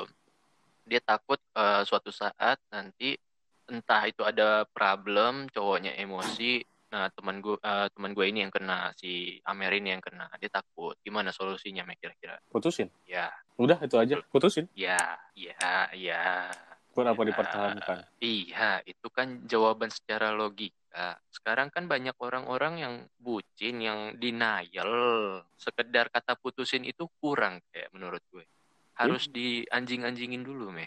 Dia 0.88 1.00
takut 1.04 1.36
eh, 1.36 1.82
suatu 1.84 2.08
saat 2.08 2.56
nanti 2.72 3.20
entah 3.68 4.08
itu 4.08 4.24
ada 4.24 4.64
problem, 4.72 5.52
cowoknya 5.52 5.92
emosi. 6.00 6.64
Nah, 6.94 7.10
teman 7.10 7.42
gue 7.42 7.58
eh, 7.58 7.88
teman 7.90 8.14
gue 8.14 8.22
ini 8.30 8.46
yang 8.46 8.54
kena, 8.54 8.94
si 8.94 9.42
Amer 9.50 9.74
ini 9.74 9.90
yang 9.90 9.98
kena. 9.98 10.30
Dia 10.38 10.46
takut. 10.46 10.94
Gimana 11.02 11.34
solusinya, 11.34 11.82
Mek, 11.82 11.98
kira-kira? 11.98 12.38
Putusin. 12.54 12.86
Ya, 13.02 13.34
Udah 13.58 13.82
itu 13.82 13.98
aja. 13.98 14.22
Putusin. 14.30 14.70
ya, 14.78 15.18
ya, 15.34 15.90
ya. 15.90 16.54
Buat 16.94 17.10
apa 17.10 17.26
Ya, 17.26 17.28
dipertahankan? 17.34 17.98
Iya, 18.22 18.70
itu 18.86 19.10
kan 19.10 19.42
jawaban 19.50 19.90
secara 19.90 20.30
logika. 20.30 21.18
Sekarang 21.34 21.74
kan 21.74 21.90
banyak 21.90 22.14
orang-orang 22.22 22.78
yang 22.78 22.94
bucin, 23.18 23.82
yang 23.82 24.14
denial. 24.14 25.42
Sekedar 25.58 26.14
kata 26.14 26.38
putusin 26.38 26.86
itu 26.86 27.10
kurang 27.18 27.58
kayak 27.74 27.90
menurut 27.90 28.22
gue. 28.30 28.46
Harus 28.94 29.26
dianjing-anjingin 29.34 30.46
dulu, 30.46 30.70
meh. 30.70 30.86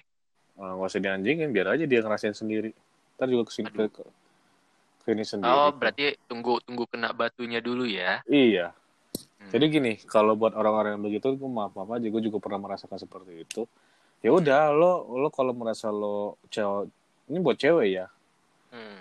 Ah, 0.55 0.71
nggak 0.79 0.87
usah 0.87 1.03
dianjingin, 1.03 1.51
biar 1.51 1.75
aja 1.75 1.83
dia 1.83 1.99
ngerasain 1.99 2.31
sendiri. 2.31 2.71
Ntar 3.19 3.27
juga 3.27 3.51
ke 3.51 3.53
sini 3.59 3.67
ke, 3.67 4.07
Ini 5.07 5.23
sendiri. 5.23 5.47
Oh, 5.47 5.71
berarti 5.71 6.19
tunggu 6.27 6.59
tunggu 6.67 6.83
kena 6.91 7.15
batunya 7.15 7.63
dulu 7.63 7.87
ya. 7.87 8.19
Iya. 8.27 8.75
Hmm. 9.39 9.51
Jadi 9.55 9.65
gini, 9.71 9.91
kalau 10.03 10.35
buat 10.35 10.51
orang-orang 10.51 10.99
yang 10.99 11.03
begitu, 11.07 11.31
gue 11.31 11.47
maaf 11.47 11.71
maaf 11.71 11.95
aja, 11.95 12.07
gue 12.11 12.21
juga 12.27 12.43
pernah 12.43 12.59
merasakan 12.67 12.99
seperti 12.99 13.47
itu. 13.47 13.63
Ya 14.19 14.35
udah, 14.35 14.75
lo 14.75 15.07
lo 15.15 15.31
kalau 15.31 15.55
merasa 15.55 15.87
lo 15.87 16.35
cewek, 16.51 16.91
ini 17.31 17.37
buat 17.39 17.55
cewek 17.55 17.87
ya. 17.87 18.05
Hmm. 18.75 18.99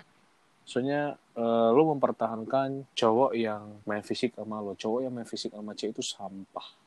Soalnya 0.62 1.18
eh, 1.34 1.68
lo 1.74 1.82
mempertahankan 1.90 2.86
cowok 2.94 3.34
yang 3.34 3.82
main 3.82 4.06
fisik 4.06 4.38
sama 4.38 4.62
lo, 4.62 4.78
cowok 4.78 5.00
yang 5.02 5.12
main 5.14 5.26
fisik 5.26 5.50
sama 5.50 5.74
cewek 5.74 5.98
itu 5.98 6.04
sampah. 6.06 6.85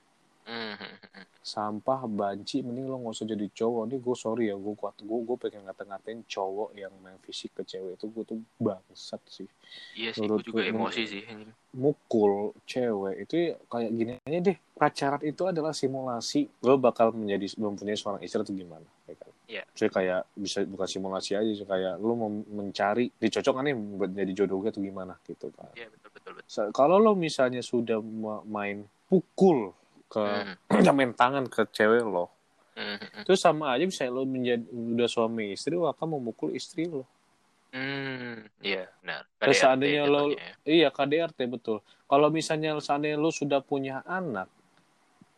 Hmm, 0.50 0.74
hmm, 0.74 0.96
hmm. 1.14 1.26
sampah 1.40 2.02
banci 2.04 2.60
mending 2.60 2.86
lo 2.86 2.98
nggak 2.98 3.14
usah 3.14 3.28
jadi 3.28 3.48
cowok 3.52 3.84
nih 3.86 4.00
gue 4.00 4.16
sorry 4.16 4.44
ya 4.46 4.56
gue 4.56 4.74
kuat 4.74 4.98
gue 5.00 5.20
gue 5.20 5.38
pengen 5.38 5.62
ngata-ngatain 5.64 6.26
cowok 6.26 6.74
yang 6.74 6.90
main 7.00 7.18
fisik 7.20 7.54
ke 7.54 7.64
cewek 7.64 7.96
itu 7.96 8.06
gue 8.08 8.24
tuh 8.26 8.38
bangsat 8.58 9.22
sih 9.26 9.46
Iya 9.96 10.10
sih, 10.12 10.20
Menurut 10.20 10.42
gue 10.42 10.48
juga 10.50 10.62
gue- 10.64 10.72
emosi 10.72 11.02
sih. 11.06 11.22
mukul 11.72 12.34
cewek 12.66 13.16
itu 13.24 13.34
ya 13.40 13.54
kayak 13.64 13.90
gini 13.92 14.12
aja 14.20 14.40
deh 14.44 14.58
pacaran 14.74 15.22
itu 15.22 15.44
adalah 15.44 15.70
simulasi 15.72 16.50
lo 16.60 16.76
bakal 16.78 17.14
menjadi 17.14 17.46
mempunyai 17.56 17.94
seorang 17.94 18.20
istri 18.20 18.42
atau 18.42 18.52
gimana 18.52 18.90
ya 19.06 19.14
kan 19.16 19.30
Iya. 19.46 19.64
Jadi 19.72 19.90
kayak 19.92 20.22
bisa 20.36 20.62
bukan 20.64 20.86
simulasi 20.88 21.34
aja 21.34 21.50
sih 21.52 21.64
kayak 21.64 21.98
lo 21.98 22.14
mau 22.14 22.30
mencari 22.30 23.10
dicocok 23.12 23.54
kan 23.56 23.64
nih 23.64 23.74
buat 23.74 24.10
jadi 24.12 24.34
jodoh 24.36 24.62
atau 24.64 24.78
gimana 24.80 25.14
gitu 25.24 25.50
kan 25.52 25.70
Iya, 25.74 25.90
betul 25.90 26.10
betul 26.12 26.32
betul. 26.36 26.46
Sa- 26.48 26.70
kalau 26.70 26.98
lo 26.98 27.14
misalnya 27.14 27.62
sudah 27.62 27.98
ma- 27.98 28.42
main 28.44 28.82
pukul 29.06 29.74
ke 30.12 30.26
Hmm, 30.26 30.58
main 30.98 31.14
tangan 31.14 31.46
ke 31.48 31.62
cewek 31.70 32.04
lo. 32.04 32.26
Hmm, 32.76 32.98
hmm, 32.98 33.24
itu 33.28 33.34
sama 33.38 33.76
aja 33.76 33.84
bisa 33.86 34.08
lo 34.10 34.24
menjadi 34.26 34.64
udah 34.72 35.10
suami 35.10 35.54
istri 35.56 35.76
lo 35.76 35.88
akan 35.92 36.18
memukul 36.18 36.50
istri 36.58 36.90
lo. 36.90 37.04
Hmm, 37.70 38.50
iya 38.66 38.90
benar. 39.02 39.22
Terus 39.40 39.56
KDRT 39.58 39.62
seandainya 39.62 40.04
lo- 40.10 40.34
ya. 40.34 40.52
iya 40.66 40.90
KDRT 40.90 41.40
betul. 41.46 41.78
Kalau 42.10 42.28
misalnya 42.34 42.76
seandainya 42.82 43.18
lo 43.22 43.30
sudah 43.30 43.62
punya 43.62 44.02
anak 44.08 44.50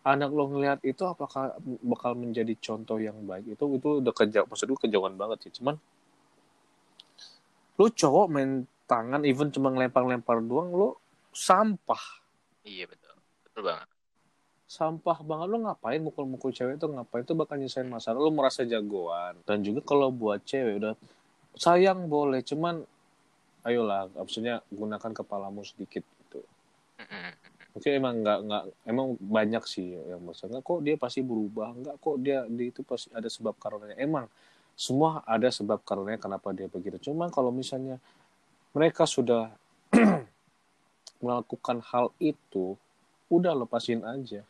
anak 0.02 0.30
lo 0.34 0.50
ngelihat 0.50 0.80
itu 0.82 1.04
apakah 1.06 1.54
bakal 1.86 2.18
menjadi 2.18 2.54
contoh 2.58 2.98
yang 2.98 3.18
baik? 3.28 3.54
Itu 3.54 3.70
itu 3.78 3.90
udah 4.02 4.14
kejauh 4.16 4.48
maksud 4.50 4.66
gue 4.72 4.80
kejauhan 4.90 5.14
banget 5.20 5.38
sih 5.50 5.54
cuman 5.62 5.78
lo 7.80 7.86
cowok 7.90 8.26
main 8.30 8.52
tangan 8.86 9.22
even 9.26 9.50
cuma 9.50 9.74
ngelempar-lempar 9.74 10.38
doang 10.46 10.70
lo 10.74 10.90
sampah. 11.34 12.04
Iya 12.66 12.86
betul, 12.92 13.16
betul 13.46 13.62
banget. 13.68 13.88
Sampah 14.72 15.20
banget. 15.28 15.48
Lo 15.52 15.58
ngapain 15.68 16.00
mukul-mukul 16.00 16.56
cewek 16.56 16.80
itu 16.80 16.88
ngapain 16.88 17.28
itu 17.28 17.36
bakal 17.36 17.60
nyelesain 17.60 17.92
masalah? 17.92 18.24
Lo 18.24 18.32
merasa 18.32 18.64
jagoan. 18.64 19.36
Dan 19.44 19.68
juga 19.68 19.84
kalau 19.84 20.08
buat 20.16 20.40
cewek 20.48 20.80
udah 20.80 20.96
sayang 21.60 22.08
boleh 22.08 22.40
cuman 22.48 22.80
ayolah 23.68 24.08
maksudnya 24.16 24.64
gunakan 24.72 25.12
kepalamu 25.12 25.68
sedikit 25.68 26.08
gitu. 26.08 26.40
Mungkin 27.76 27.92
emang 28.00 28.16
nggak 28.24 28.40
nggak 28.48 28.64
emang 28.88 29.08
banyak 29.20 29.64
sih 29.68 29.92
yang 29.92 30.24
maksudnya 30.24 30.64
kok 30.64 30.80
dia 30.80 30.96
pasti 30.96 31.20
berubah? 31.20 31.76
Nggak 31.76 31.96
kok 32.00 32.16
dia, 32.24 32.48
dia 32.48 32.68
itu 32.72 32.82
pasti 32.88 33.12
ada 33.12 33.28
sebab 33.28 33.60
karenanya. 33.60 34.00
Emang 34.00 34.32
semua 34.80 35.20
ada 35.28 35.52
sebab 35.52 35.84
karenanya 35.84 36.24
kenapa 36.24 36.56
dia 36.56 36.72
begitu. 36.72 37.12
Cuman 37.12 37.28
kalau 37.28 37.52
misalnya 37.52 38.00
mereka 38.72 39.04
sudah 39.04 39.52
melakukan 41.24 41.84
hal 41.92 42.16
itu 42.24 42.80
udah 43.28 43.56
lepasin 43.56 44.04
aja 44.04 44.48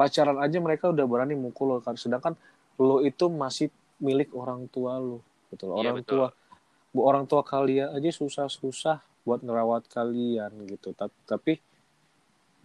pacaran 0.00 0.40
aja 0.40 0.56
mereka 0.56 0.88
udah 0.88 1.04
berani 1.04 1.36
mukul 1.36 1.76
lo 1.76 1.84
kan 1.84 1.92
sedangkan 1.92 2.32
lo 2.80 3.04
itu 3.04 3.28
masih 3.28 3.68
milik 4.00 4.32
orang 4.32 4.64
tua 4.72 4.96
lo 4.96 5.20
betul 5.52 5.76
Iya, 5.76 5.92
orang 5.92 5.96
betul. 6.00 6.16
tua 6.24 6.28
bu 6.90 7.00
orang 7.04 7.24
tua 7.28 7.42
kalian 7.44 7.92
aja 7.92 8.08
susah-susah 8.08 8.96
buat 9.22 9.44
ngerawat 9.44 9.92
kalian 9.92 10.48
gitu 10.64 10.96
tapi, 10.96 11.12
tapi 11.28 11.52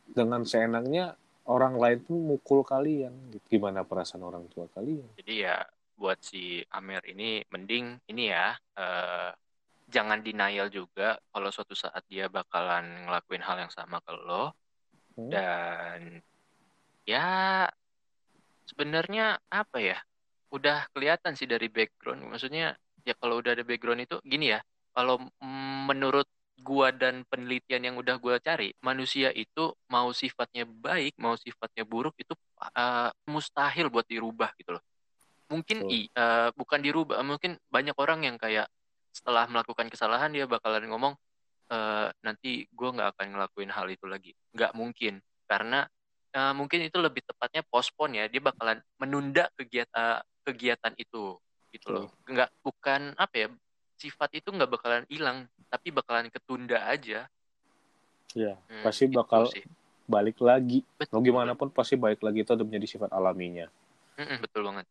dengan 0.07 0.47
seenaknya 0.47 1.13
orang 1.45 1.75
lain 1.75 1.99
pun 2.01 2.17
mukul 2.23 2.63
kalian 2.63 3.11
gitu. 3.29 3.43
gimana 3.51 3.83
perasaan 3.83 4.23
orang 4.23 4.47
tua 4.47 4.65
kalian 4.71 5.05
Jadi 5.19 5.43
ya 5.43 5.59
buat 5.95 6.17
si 6.19 6.63
Amer 6.71 7.03
ini 7.05 7.43
mending 7.51 7.99
ini 8.07 8.23
ya 8.31 8.55
eh, 8.75 9.29
jangan 9.85 10.23
denial 10.23 10.71
juga 10.71 11.19
kalau 11.29 11.51
suatu 11.51 11.77
saat 11.77 12.01
dia 12.07 12.25
bakalan 12.25 13.05
ngelakuin 13.05 13.43
hal 13.43 13.57
yang 13.59 13.73
sama 13.73 13.99
ke 13.99 14.15
lo 14.15 14.55
Hmm. 15.15 15.31
dan 15.31 16.19
ya 17.05 17.69
sebenarnya 18.65 19.37
apa 19.47 19.77
ya 19.77 19.97
udah 20.49 20.89
kelihatan 20.91 21.37
sih 21.37 21.45
dari 21.45 21.69
background. 21.69 22.25
Maksudnya 22.29 22.73
ya 23.05 23.13
kalau 23.17 23.39
udah 23.39 23.53
ada 23.53 23.61
background 23.61 24.09
itu 24.09 24.17
gini 24.25 24.51
ya 24.57 24.59
kalau 24.95 25.21
menurut 25.85 26.25
gua 26.55 26.89
dan 26.89 27.27
penelitian 27.27 27.91
yang 27.91 27.95
udah 27.99 28.17
gua 28.17 28.41
cari 28.41 28.73
manusia 28.81 29.29
itu 29.35 29.75
mau 29.91 30.09
sifatnya 30.15 30.65
baik 30.65 31.13
mau 31.21 31.35
sifatnya 31.37 31.83
buruk 31.85 32.15
itu 32.17 32.33
eh, 32.73 33.11
mustahil 33.29 33.91
buat 33.91 34.07
dirubah 34.07 34.55
gitu 34.57 34.79
loh. 34.79 34.83
Mungkin 35.51 35.85
Betul. 35.85 35.93
i 35.93 35.99
eh, 36.09 36.49
bukan 36.57 36.79
dirubah 36.81 37.21
mungkin 37.21 37.59
banyak 37.69 37.93
orang 37.99 38.25
yang 38.25 38.39
kayak 38.41 38.65
setelah 39.13 39.45
melakukan 39.47 39.87
kesalahan 39.91 40.31
dia 40.33 40.47
bakalan 40.47 40.87
ngomong 40.89 41.13
eh, 41.69 42.07
nanti 42.23 42.65
gua 42.71 42.95
nggak 42.95 43.09
akan 43.13 43.25
ngelakuin 43.35 43.69
hal 43.69 43.87
itu 43.91 44.05
lagi. 44.07 44.31
Nggak 44.55 44.71
mungkin 44.73 45.19
karena 45.45 45.85
eh, 46.35 46.53
mungkin 46.53 46.83
itu 46.83 46.97
lebih 46.99 47.23
tepatnya 47.23 47.63
postpone 47.63 48.19
ya 48.19 48.25
dia 48.27 48.43
bakalan 48.43 48.83
menunda 48.99 49.47
kegiatan 49.55 50.19
kegiatan 50.43 50.93
itu 50.99 51.39
gitu 51.71 51.87
loh. 51.89 52.11
Nggak 52.27 52.51
bukan 52.59 53.15
apa 53.15 53.35
ya 53.35 53.47
sifat 53.95 54.35
itu 54.35 54.51
nggak 54.51 54.67
bakalan 54.67 55.03
hilang 55.07 55.47
tapi 55.71 55.89
bakalan 55.89 56.27
ketunda 56.27 56.83
aja. 56.85 57.25
Ya 58.35 58.59
Hmm, 58.67 58.83
pasti 58.83 59.07
gitu 59.07 59.15
bakal 59.15 59.47
sih. 59.47 59.63
balik 60.05 60.43
lagi. 60.43 60.83
Betul 60.99 61.15
mau 61.15 61.23
gimana 61.23 61.51
pun 61.55 61.71
pasti 61.71 61.95
balik 61.95 62.19
lagi 62.19 62.43
itu 62.43 62.51
ada 62.51 62.67
menjadi 62.67 62.99
sifat 62.99 63.09
alaminya. 63.15 63.71
Mm-mm, 64.19 64.43
betul 64.43 64.67
banget. 64.67 64.85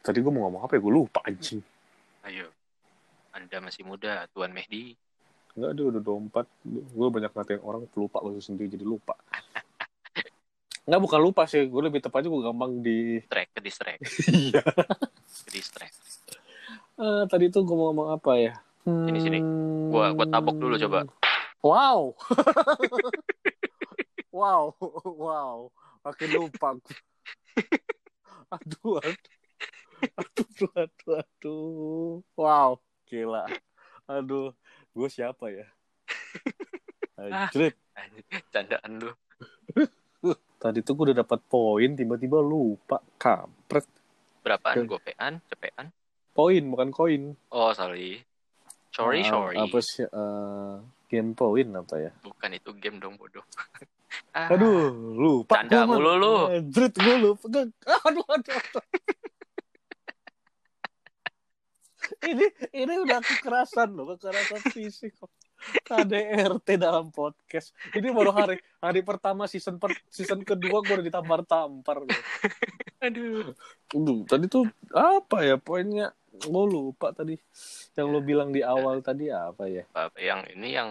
Tadi 0.00 0.18
gue 0.24 0.32
mau 0.32 0.48
ngomong 0.48 0.64
apa 0.64 0.72
ya? 0.76 0.80
Gue 0.80 0.92
lupa 0.96 1.20
anjing. 1.28 1.60
Ayo 2.24 2.48
anda 3.36 3.60
masih 3.60 3.84
muda 3.84 4.24
Tuan 4.32 4.50
Mehdi. 4.50 4.96
Enggak, 5.54 5.70
dia 5.76 5.84
udah 5.90 6.02
24. 6.02 6.48
Gue 6.96 7.08
banyak 7.12 7.30
ngatain 7.34 7.60
orang 7.60 7.84
pelupa 7.92 8.18
gue 8.24 8.40
sendiri 8.40 8.72
jadi 8.72 8.84
lupa. 8.88 9.14
Enggak, 10.88 11.00
bukan 11.04 11.20
lupa 11.20 11.44
sih. 11.44 11.68
Gue 11.68 11.84
lebih 11.84 12.00
tepatnya 12.00 12.32
gue 12.32 12.40
gampang 12.40 12.80
di... 12.80 13.20
track 13.28 13.52
ke 13.52 13.60
distract 13.60 14.00
Iya. 14.26 14.64
ke 15.44 15.50
distract 15.52 15.96
Eh, 16.98 17.22
tadi 17.28 17.52
tuh 17.52 17.62
gue 17.62 17.76
mau 17.76 17.92
ngomong 17.92 18.08
apa 18.10 18.32
ya? 18.34 18.52
Sini, 18.82 19.20
sini. 19.20 19.38
Gua- 19.92 20.10
gua 20.10 20.26
tabok 20.26 20.56
dulu 20.56 20.74
coba. 20.74 21.04
Wow. 21.60 22.16
wow. 24.38 24.72
Wow. 25.04 25.56
Makin 26.02 26.28
lupa. 26.32 26.74
aduh, 28.48 28.96
aduh. 28.98 29.34
Aduh, 30.16 30.70
aduh, 30.74 31.14
aduh. 31.20 32.12
Wow. 32.32 32.80
Gila. 33.06 33.44
Aduh. 34.08 34.56
Gue 34.90 35.08
siapa 35.12 35.52
ya? 35.52 35.68
Anjir. 37.20 37.76
candaan 38.48 39.04
lu 39.04 39.12
Tadi 40.58 40.82
tuh 40.82 40.92
gue 40.92 41.04
udah 41.14 41.22
dapat 41.22 41.38
poin, 41.46 41.94
tiba-tiba 41.94 42.42
lupa. 42.42 42.98
Kampret. 43.14 43.86
Berapaan? 44.42 44.74
Oke. 44.82 44.90
Gopean? 44.90 45.38
Cepean? 45.46 45.86
Poin, 46.34 46.62
bukan 46.66 46.90
koin. 46.90 47.22
Oh, 47.50 47.70
sorry. 47.70 48.26
Sorry, 48.90 49.22
Ah, 49.22 49.30
sorry. 49.30 49.56
Apa 49.56 49.78
sih? 49.78 50.02
eh, 50.02 50.74
game 51.06 51.38
poin 51.38 51.68
apa 51.70 51.94
ya? 51.98 52.10
Bukan 52.26 52.50
itu 52.52 52.74
game 52.74 52.98
dong, 52.98 53.14
bodoh. 53.14 53.46
Ah, 54.32 54.48
Aduh, 54.48 54.88
lupa. 55.20 55.60
Canda 55.60 55.84
gua, 55.84 56.00
mulu 56.00 56.12
lu. 56.16 56.34
Anjrit, 56.48 56.94
gue 56.96 57.16
lupa. 57.20 57.44
Gua- 57.44 57.68
Aduh, 58.08 58.24
aduh, 58.24 58.54
aduh. 58.56 58.84
ini 62.32 62.46
ini 62.72 62.94
udah 63.04 63.20
kekerasan 63.20 63.92
loh, 63.92 64.16
kekerasan 64.16 64.64
fisik. 64.72 65.12
KDRT 65.84 66.78
dalam 66.78 67.10
podcast. 67.10 67.74
Ini 67.92 68.08
baru 68.14 68.30
hari 68.32 68.56
hari 68.78 69.00
pertama 69.02 69.44
season 69.50 69.76
per, 69.76 69.92
season 70.08 70.42
kedua 70.46 70.80
gue 70.84 70.94
udah 71.00 71.06
ditampar-tampar. 71.06 72.06
Aduh. 73.04 73.52
Aduh, 73.94 74.22
tadi 74.26 74.46
tuh 74.46 74.66
apa 74.94 75.44
ya 75.44 75.56
poinnya? 75.58 76.14
Gue 76.30 76.64
lupa 76.70 77.10
tadi. 77.10 77.34
Yang 77.98 78.06
lo 78.08 78.20
bilang 78.22 78.54
di 78.54 78.62
awal 78.62 79.02
tadi 79.02 79.30
apa 79.30 79.66
ya? 79.66 79.84
Yang 80.18 80.40
ini 80.54 80.68
yang 80.70 80.90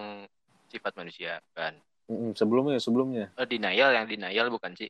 sifat 0.67 0.93
manusia 0.99 1.39
kan. 1.55 1.75
Mm, 2.07 2.35
sebelumnya, 2.35 2.79
sebelumnya. 2.79 3.25
Oh, 3.35 3.43
denial 3.43 3.91
yang 3.91 4.07
denial 4.07 4.47
bukan 4.47 4.71
sih? 4.79 4.87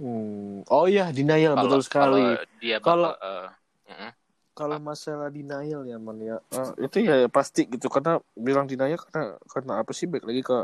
Hmm. 0.00 0.64
Oh 0.72 0.88
iya, 0.88 1.12
denial 1.12 1.52
Kalau- 1.52 1.64
betul 1.68 1.80
sekali. 1.84 2.24
Kalau 2.24 2.60
dia 2.60 2.76
Kalau- 2.80 3.16
eh, 3.16 3.48
mm-mm. 3.92 4.10
Kalau 4.54 4.76
masalah 4.82 5.30
denial 5.30 5.86
ya 5.86 5.96
man 5.96 6.18
ya. 6.20 6.36
Eh, 6.52 6.90
itu 6.90 7.06
ya 7.06 7.26
pasti 7.30 7.66
gitu. 7.70 7.86
Karena 7.86 8.18
bilang 8.34 8.66
denial 8.66 8.98
karena 8.98 9.38
karena 9.46 9.72
apa 9.80 9.92
sih? 9.94 10.10
Baik 10.10 10.26
lagi 10.26 10.42
ke 10.42 10.58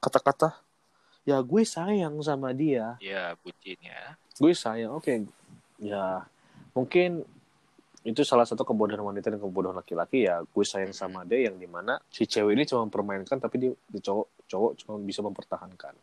kata-kata. 0.00 0.56
Ya 1.26 1.42
gue 1.42 1.62
sayang 1.66 2.18
sama 2.22 2.54
dia. 2.54 2.94
Ya 3.02 3.34
bucin 3.42 3.78
ya. 3.82 4.14
gue 4.36 4.52
sayang 4.52 4.94
oke. 4.94 5.26
Ya 5.80 6.24
mungkin 6.76 7.24
itu 8.06 8.22
salah 8.22 8.46
satu 8.46 8.62
kebodohan 8.62 9.02
wanita 9.02 9.34
dan 9.34 9.42
kebodohan 9.42 9.76
laki-laki 9.76 10.30
ya. 10.30 10.40
Gue 10.46 10.62
sayang 10.62 10.94
sama 10.94 11.26
dia 11.26 11.50
yang 11.50 11.58
di 11.58 11.66
mana 11.66 11.98
si 12.08 12.24
cewek 12.24 12.54
ini 12.54 12.62
cuma 12.62 12.86
mempermainkan 12.86 13.42
tapi 13.42 13.56
dia, 13.58 13.72
dia 13.90 14.00
cowok 14.02 14.26
cowok 14.46 14.72
cuma 14.82 14.94
bisa 15.02 15.20
mempertahankan. 15.26 15.94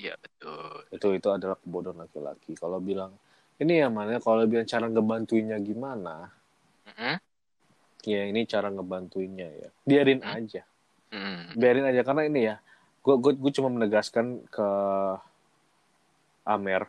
Iya 0.00 0.16
betul. 0.16 0.80
itu 0.96 1.08
itu 1.20 1.28
adalah 1.28 1.60
kebodohan 1.60 2.00
laki-laki. 2.00 2.56
Kalau 2.56 2.80
bilang 2.80 3.12
ini 3.60 3.84
ya 3.84 3.92
mana? 3.92 4.16
Kalau 4.16 4.48
bilang 4.48 4.64
cara 4.64 4.88
ngebantuinnya 4.88 5.60
gimana 5.60 6.39
Mm-mm. 6.90 7.16
ya 8.02 8.22
ini 8.24 8.42
cara 8.44 8.68
ngebantuinnya 8.68 9.46
ya 9.46 9.68
biarin 9.82 10.20
Hmm. 10.20 10.36
aja 10.36 10.62
Mm. 11.10 11.54
biarin 11.54 11.84
aja 11.84 12.00
karena 12.00 12.22
ini 12.24 12.40
ya 12.44 12.56
gue 13.00 13.14
gue 13.16 13.32
gue 13.34 13.52
cuma 13.52 13.68
menegaskan 13.68 14.26
ke 14.46 14.68
Amer 16.44 16.82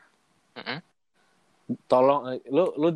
Mm-mm. 0.53 0.79
tolong 1.85 2.21
eh, 2.29 2.41
lu 2.47 2.71
lu 2.75 2.89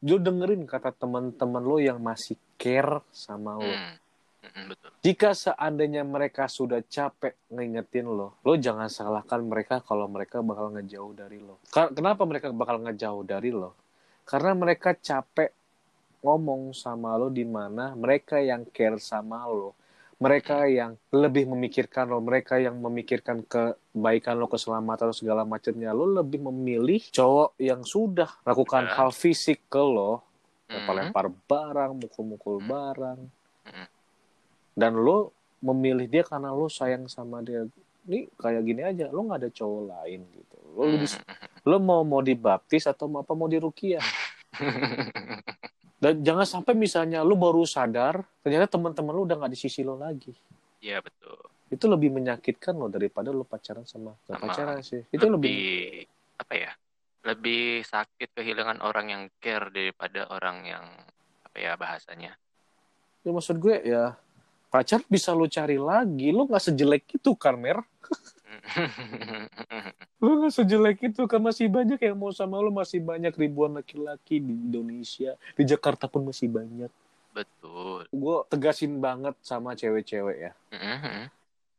lu 0.00 0.16
dengerin 0.16 0.64
kata 0.64 0.92
teman-teman 0.92 1.60
lo 1.60 1.76
yang 1.76 1.98
masih 1.98 2.36
care 2.56 3.02
sama 3.10 3.56
lo 3.56 3.74
Mm. 4.40 4.66
Betul. 4.66 4.90
jika 5.00 5.30
seandainya 5.30 6.00
mereka 6.02 6.48
sudah 6.48 6.80
capek 6.82 7.36
ngingetin 7.50 8.08
lo 8.08 8.40
lo 8.40 8.56
jangan 8.56 8.88
salahkan 8.88 9.38
mereka 9.42 9.78
kalau 9.80 10.08
mereka 10.08 10.40
bakal 10.40 10.72
ngejauh 10.72 11.12
dari 11.12 11.38
lo 11.38 11.60
kenapa 11.70 12.24
mereka 12.24 12.48
bakal 12.50 12.80
ngejauh 12.80 13.20
dari 13.22 13.52
lo 13.52 13.76
karena 14.24 14.56
mereka 14.56 14.96
capek 14.96 15.52
ngomong 16.20 16.72
sama 16.72 17.16
lo 17.16 17.28
di 17.28 17.42
mana 17.42 17.92
mereka 17.94 18.36
yang 18.36 18.68
care 18.68 19.00
sama 19.00 19.44
lo 19.44 19.72
mereka 20.20 20.68
yang 20.68 21.00
lebih 21.10 21.48
memikirkan 21.48 22.04
lo 22.04 22.20
mereka 22.20 22.60
yang 22.60 22.76
memikirkan 22.76 23.40
kebaikan 23.42 24.36
lo 24.36 24.44
keselamatan 24.44 25.08
lo 25.08 25.16
segala 25.16 25.42
macamnya 25.42 25.90
lo 25.90 26.04
lebih 26.04 26.44
memilih 26.44 27.00
cowok 27.08 27.56
yang 27.56 27.80
sudah 27.80 28.28
lakukan 28.44 28.84
Ya. 28.84 28.92
hal 28.94 29.10
fisik 29.10 29.64
ke 29.66 29.80
lo 29.80 30.20
Mm. 30.68 30.76
lempar-lempar 30.76 31.26
barang 31.48 31.92
mukul-mukul 31.96 32.60
Hmm. 32.60 32.68
barang 32.68 33.20
Mm. 33.64 33.86
dan 34.76 34.92
lo 34.94 35.32
memilih 35.58 36.04
dia 36.04 36.22
karena 36.22 36.52
lo 36.52 36.68
sayang 36.68 37.08
sama 37.08 37.40
dia 37.40 37.64
ini 38.04 38.28
kayak 38.34 38.62
gini 38.62 38.80
aja 38.82 39.08
lo 39.08 39.24
nggak 39.24 39.40
ada 39.40 39.50
cowok 39.50 39.82
lain 39.88 40.20
gitu 40.30 40.56
lo 40.70 40.82
Mm. 40.84 40.92
lebih- 40.94 41.16
lo 41.64 41.76
mau 41.80 42.04
mau 42.04 42.20
dibaptis 42.20 42.84
atau 42.84 43.08
mau 43.08 43.24
apa 43.24 43.32
mau 43.32 43.48
dirukiah 43.48 44.04
dan 46.00 46.24
jangan 46.24 46.48
sampai 46.48 46.72
misalnya 46.72 47.20
lo 47.20 47.36
baru 47.36 47.62
sadar 47.62 48.24
ternyata 48.40 48.66
teman-teman 48.66 49.12
lo 49.12 49.22
udah 49.22 49.36
nggak 49.36 49.52
di 49.52 49.58
sisi 49.58 49.84
lo 49.84 49.94
lagi 49.94 50.32
Iya 50.80 51.04
betul. 51.04 51.36
itu 51.68 51.84
lebih 51.84 52.08
menyakitkan 52.10 52.72
lo 52.72 52.88
daripada 52.88 53.28
lo 53.28 53.44
pacaran 53.44 53.84
sama 53.84 54.16
Sama. 54.24 54.40
pacaran 54.42 54.80
sih 54.80 55.04
itu 55.06 55.26
lebih, 55.28 55.52
lebih 55.52 56.40
apa 56.40 56.54
ya? 56.56 56.72
Lebih 57.20 57.84
sakit 57.84 58.32
kehilangan 58.32 58.80
orang 58.80 59.06
yang 59.12 59.22
care 59.36 59.68
daripada 59.68 60.24
orang 60.32 60.64
yang 60.64 60.84
apa 61.44 61.56
ya 61.60 61.76
bahasanya. 61.76 62.32
ya 63.20 63.28
maksud 63.28 63.60
gue 63.60 63.76
ya 63.84 64.16
pacar 64.72 65.04
bisa 65.04 65.36
lo 65.36 65.44
cari 65.44 65.76
lagi 65.76 66.32
lo 66.32 66.48
nggak 66.48 66.64
sejelek 66.64 67.04
itu 67.12 67.36
kan 67.36 67.60
mer 67.60 67.84
Lu 70.22 70.44
gak 70.44 70.52
sejelek 70.52 71.00
itu 71.00 71.24
kan 71.24 71.40
masih 71.40 71.72
banyak 71.72 71.96
yang 71.96 72.16
mau 72.18 72.28
sama 72.28 72.60
lu 72.60 72.68
masih 72.68 73.00
banyak 73.00 73.32
ribuan 73.32 73.72
laki-laki 73.72 74.36
di 74.36 74.52
Indonesia 74.52 75.32
di 75.56 75.64
Jakarta 75.64 76.06
pun 76.12 76.28
masih 76.28 76.52
banyak 76.52 76.92
betul. 77.32 78.04
gue 78.10 78.36
tegasin 78.50 79.00
banget 79.00 79.32
sama 79.40 79.72
cewek-cewek 79.72 80.50
ya 80.50 80.52
Mm-mm. 80.74 81.30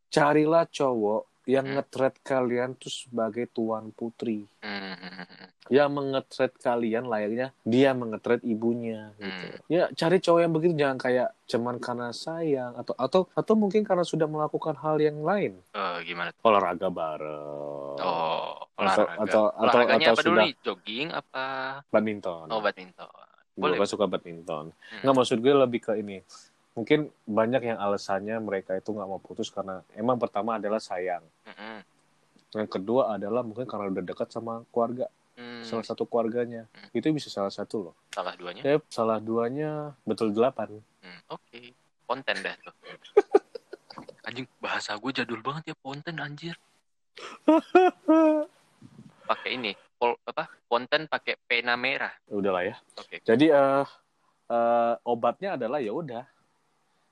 carilah 0.09 0.65
cowok 0.65 1.27
yang 1.51 1.65
Hmm. 1.65 1.75
ngetret 1.75 2.15
kalian 2.21 2.71
tuh 2.73 2.87
sebagai 2.87 3.43
tuan 3.45 3.91
putri 3.91 4.47
Mm-mm. 4.57 5.27
yang 5.67 5.89
mengetret 5.89 6.55
kalian 6.55 7.03
layaknya 7.03 7.51
dia 7.61 7.91
mengetret 7.91 8.39
ibunya 8.41 9.11
gitu 9.17 9.47
Hmm. 9.49 9.59
ya 9.67 9.83
cari 9.89 10.17
cowok 10.17 10.39
yang 10.39 10.53
begitu 10.53 10.73
jangan 10.77 10.95
kayak 10.97 11.29
cuman 11.45 11.75
karena 11.77 12.09
sayang 12.09 12.71
atau 12.73 12.93
atau 12.95 13.21
atau 13.29 13.53
mungkin 13.53 13.81
karena 13.81 14.01
sudah 14.01 14.25
melakukan 14.25 14.75
hal 14.77 14.95
yang 14.97 15.19
lain 15.19 15.59
Eh, 15.69 15.97
gimana? 16.03 16.31
olahraga 16.39 16.87
bareng 16.87 17.97
Oh, 17.97 18.55
Atau- 18.73 19.03
olahraga. 19.03 19.11
atau- 19.19 19.19
atau- 19.19 19.51
Olahraganya 19.59 20.05
atau 20.05 20.13
apa 20.13 20.21
dulu 20.21 20.31
sudah- 20.31 20.45
nih? 20.47 20.53
Jogging 20.61 21.07
apa? 21.11 21.45
badminton 21.85 22.45
Oh, 22.47 22.59
badminton. 22.59 23.11
gue 23.51 23.59
Boleh. 23.61 23.77
kan 23.77 23.89
suka 23.89 24.05
badminton 24.07 24.65
Hmm. 24.71 24.99
nggak 25.01 25.11
maksud 25.13 25.37
gue 25.37 25.53
lebih 25.53 25.79
ke 25.81 25.93
ini 25.95 26.23
mungkin 26.71 26.99
banyak 27.25 27.61
yang 27.65 27.77
alasannya 27.77 28.39
mereka 28.39 28.73
itu 28.73 28.89
nggak 28.89 29.05
mau 29.05 29.19
putus 29.19 29.47
karena 29.47 29.83
emang 29.91 30.15
pertama 30.15 30.55
adalah 30.55 30.79
sayang 30.79 31.23
Mm-mm. 31.43 31.83
yang 32.53 32.67
kedua 32.67 33.13
adalah 33.13 33.41
mungkin 33.41 33.63
karena 33.63 33.89
udah 33.89 34.03
dekat 34.03 34.29
sama 34.29 34.63
keluarga 34.69 35.07
Hmm, 35.31 35.63
salah 35.63 35.81
satu 35.81 36.03
keluarganya 36.03 36.67
Hmm. 36.69 36.91
itu 36.91 37.07
bisa 37.09 37.27
salah 37.27 37.49
satu 37.49 37.77
loh 37.81 37.95
salah 38.09 38.35
duanya. 38.35 38.61
ya 38.61 38.77
salah 38.87 39.17
duanya 39.17 39.95
betul 40.03 40.29
delapan 40.29 40.79
Hmm, 40.99 41.17
Oke, 41.29 41.73
konten 42.03 42.35
dah 42.37 42.53
tuh. 42.57 42.75
Anjing 44.27 44.45
bahasa 44.59 44.93
gue 44.93 45.11
jadul 45.11 45.41
banget 45.41 45.71
ya 45.71 45.75
konten 45.77 46.13
anjir. 46.15 46.53
Pakai 49.23 49.49
ini, 49.51 49.71
pol, 49.95 50.13
apa? 50.21 50.45
Konten 50.65 51.07
pakai 51.07 51.35
pena 51.41 51.73
merah. 51.73 52.11
udahlah 52.27 52.63
ya 52.63 52.75
Oke. 52.95 53.19
jadi 53.23 53.45
eh 53.49 53.85
eh, 54.47 54.93
obatnya 55.03 55.55
adalah 55.55 55.79
ya 55.79 55.91
udah 55.91 56.23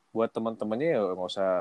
buat 0.10 0.30
teman-temannya 0.34 0.88
ya 0.98 1.02
nggak 1.13 1.30
usah 1.30 1.52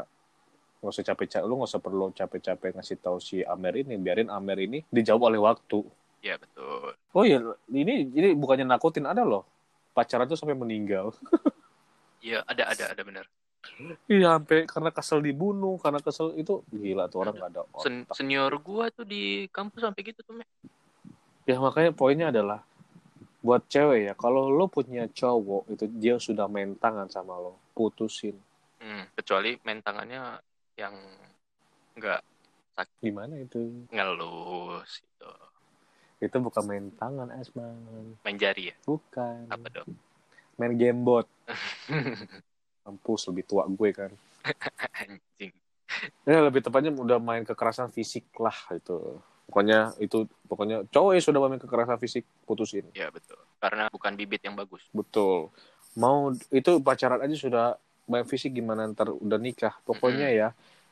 nggak 0.78 0.92
usah 0.94 1.04
capek-capek 1.04 1.44
lu 1.46 1.54
nggak 1.58 1.70
usah 1.74 1.82
perlu 1.82 2.04
capek-capek 2.14 2.70
ngasih 2.78 2.96
tahu 3.02 3.18
si 3.18 3.42
Amer 3.44 3.82
ini 3.82 3.98
biarin 3.98 4.30
Amer 4.30 4.58
ini 4.62 4.82
dijawab 4.88 5.28
oleh 5.32 5.40
waktu 5.42 5.82
Ya 6.18 6.34
betul. 6.34 6.98
Oh 7.14 7.22
iya, 7.22 7.38
ini 7.70 8.10
ini 8.10 8.34
bukannya 8.34 8.66
nakutin 8.66 9.06
ada 9.06 9.22
loh. 9.22 9.46
Pacaran 9.94 10.26
tuh 10.26 10.38
sampai 10.38 10.58
meninggal. 10.58 11.14
Iya 12.18 12.42
ada 12.50 12.74
ada 12.74 12.84
ada 12.90 13.02
bener. 13.06 13.30
Iya, 14.10 14.34
sampai 14.42 14.66
karena 14.66 14.90
kesel 14.90 15.22
dibunuh, 15.22 15.78
karena 15.78 16.02
kesel 16.02 16.34
itu 16.34 16.66
gila 16.66 17.06
tuh 17.06 17.22
orang 17.22 17.38
nggak 17.38 17.50
ada 17.54 17.62
Sen- 17.78 18.02
otak. 18.02 18.18
senior 18.18 18.50
gua 18.58 18.90
tuh 18.90 19.06
di 19.06 19.46
kampus 19.54 19.86
sampai 19.86 20.02
gitu 20.02 20.26
tuh, 20.26 20.34
Me. 20.34 20.44
Ya 21.46 21.62
makanya 21.62 21.94
poinnya 21.94 22.34
adalah 22.34 22.66
buat 23.38 23.62
cewek 23.70 24.10
ya, 24.10 24.14
kalau 24.18 24.50
lo 24.50 24.66
punya 24.66 25.06
cowok 25.06 25.70
itu 25.70 25.86
dia 25.94 26.18
sudah 26.18 26.50
main 26.50 26.74
tangan 26.74 27.06
sama 27.06 27.38
lo, 27.38 27.54
putusin. 27.78 28.34
Hmm, 28.82 29.06
kecuali 29.14 29.54
main 29.62 29.78
tangannya 29.78 30.42
yang 30.74 30.94
nggak 31.94 32.22
Gimana 33.02 33.34
itu? 33.42 33.86
ngelus 33.90 35.02
gitu. 35.02 35.30
Itu 36.22 36.36
bukan 36.42 36.62
main 36.66 36.86
tangan, 36.94 37.30
Asman. 37.34 38.14
Main 38.22 38.36
jari 38.38 38.70
ya? 38.70 38.76
Bukan. 38.86 39.50
Apa 39.50 39.66
dong? 39.70 39.98
Main 40.58 40.74
gamebot. 40.78 41.26
Kampus 42.86 43.30
lebih 43.30 43.44
tua 43.46 43.66
gue 43.66 43.90
kan. 43.90 44.10
Anjing. 45.02 45.54
Ya 46.22 46.38
lebih 46.42 46.62
tepatnya 46.62 46.94
udah 46.94 47.18
main 47.18 47.42
kekerasan 47.42 47.90
fisik 47.90 48.26
lah 48.38 48.54
itu. 48.74 49.18
Pokoknya 49.48 49.96
itu 49.98 50.28
pokoknya 50.44 50.84
cowok 50.92 51.18
yang 51.18 51.24
sudah 51.24 51.40
main 51.40 51.62
kekerasan 51.62 51.98
fisik 51.98 52.22
putusin. 52.46 52.86
Ya 52.94 53.10
betul. 53.10 53.38
Karena 53.58 53.90
bukan 53.90 54.14
bibit 54.14 54.44
yang 54.44 54.54
bagus. 54.54 54.84
Betul. 54.94 55.50
Mau 55.98 56.30
itu 56.48 56.78
pacaran 56.78 57.18
aja 57.18 57.34
sudah 57.34 57.66
main 58.06 58.22
fisik 58.22 58.54
gimana 58.54 58.86
ntar 58.86 59.10
udah 59.10 59.36
nikah. 59.36 59.74
Pokoknya 59.82 60.30
ya 60.30 60.48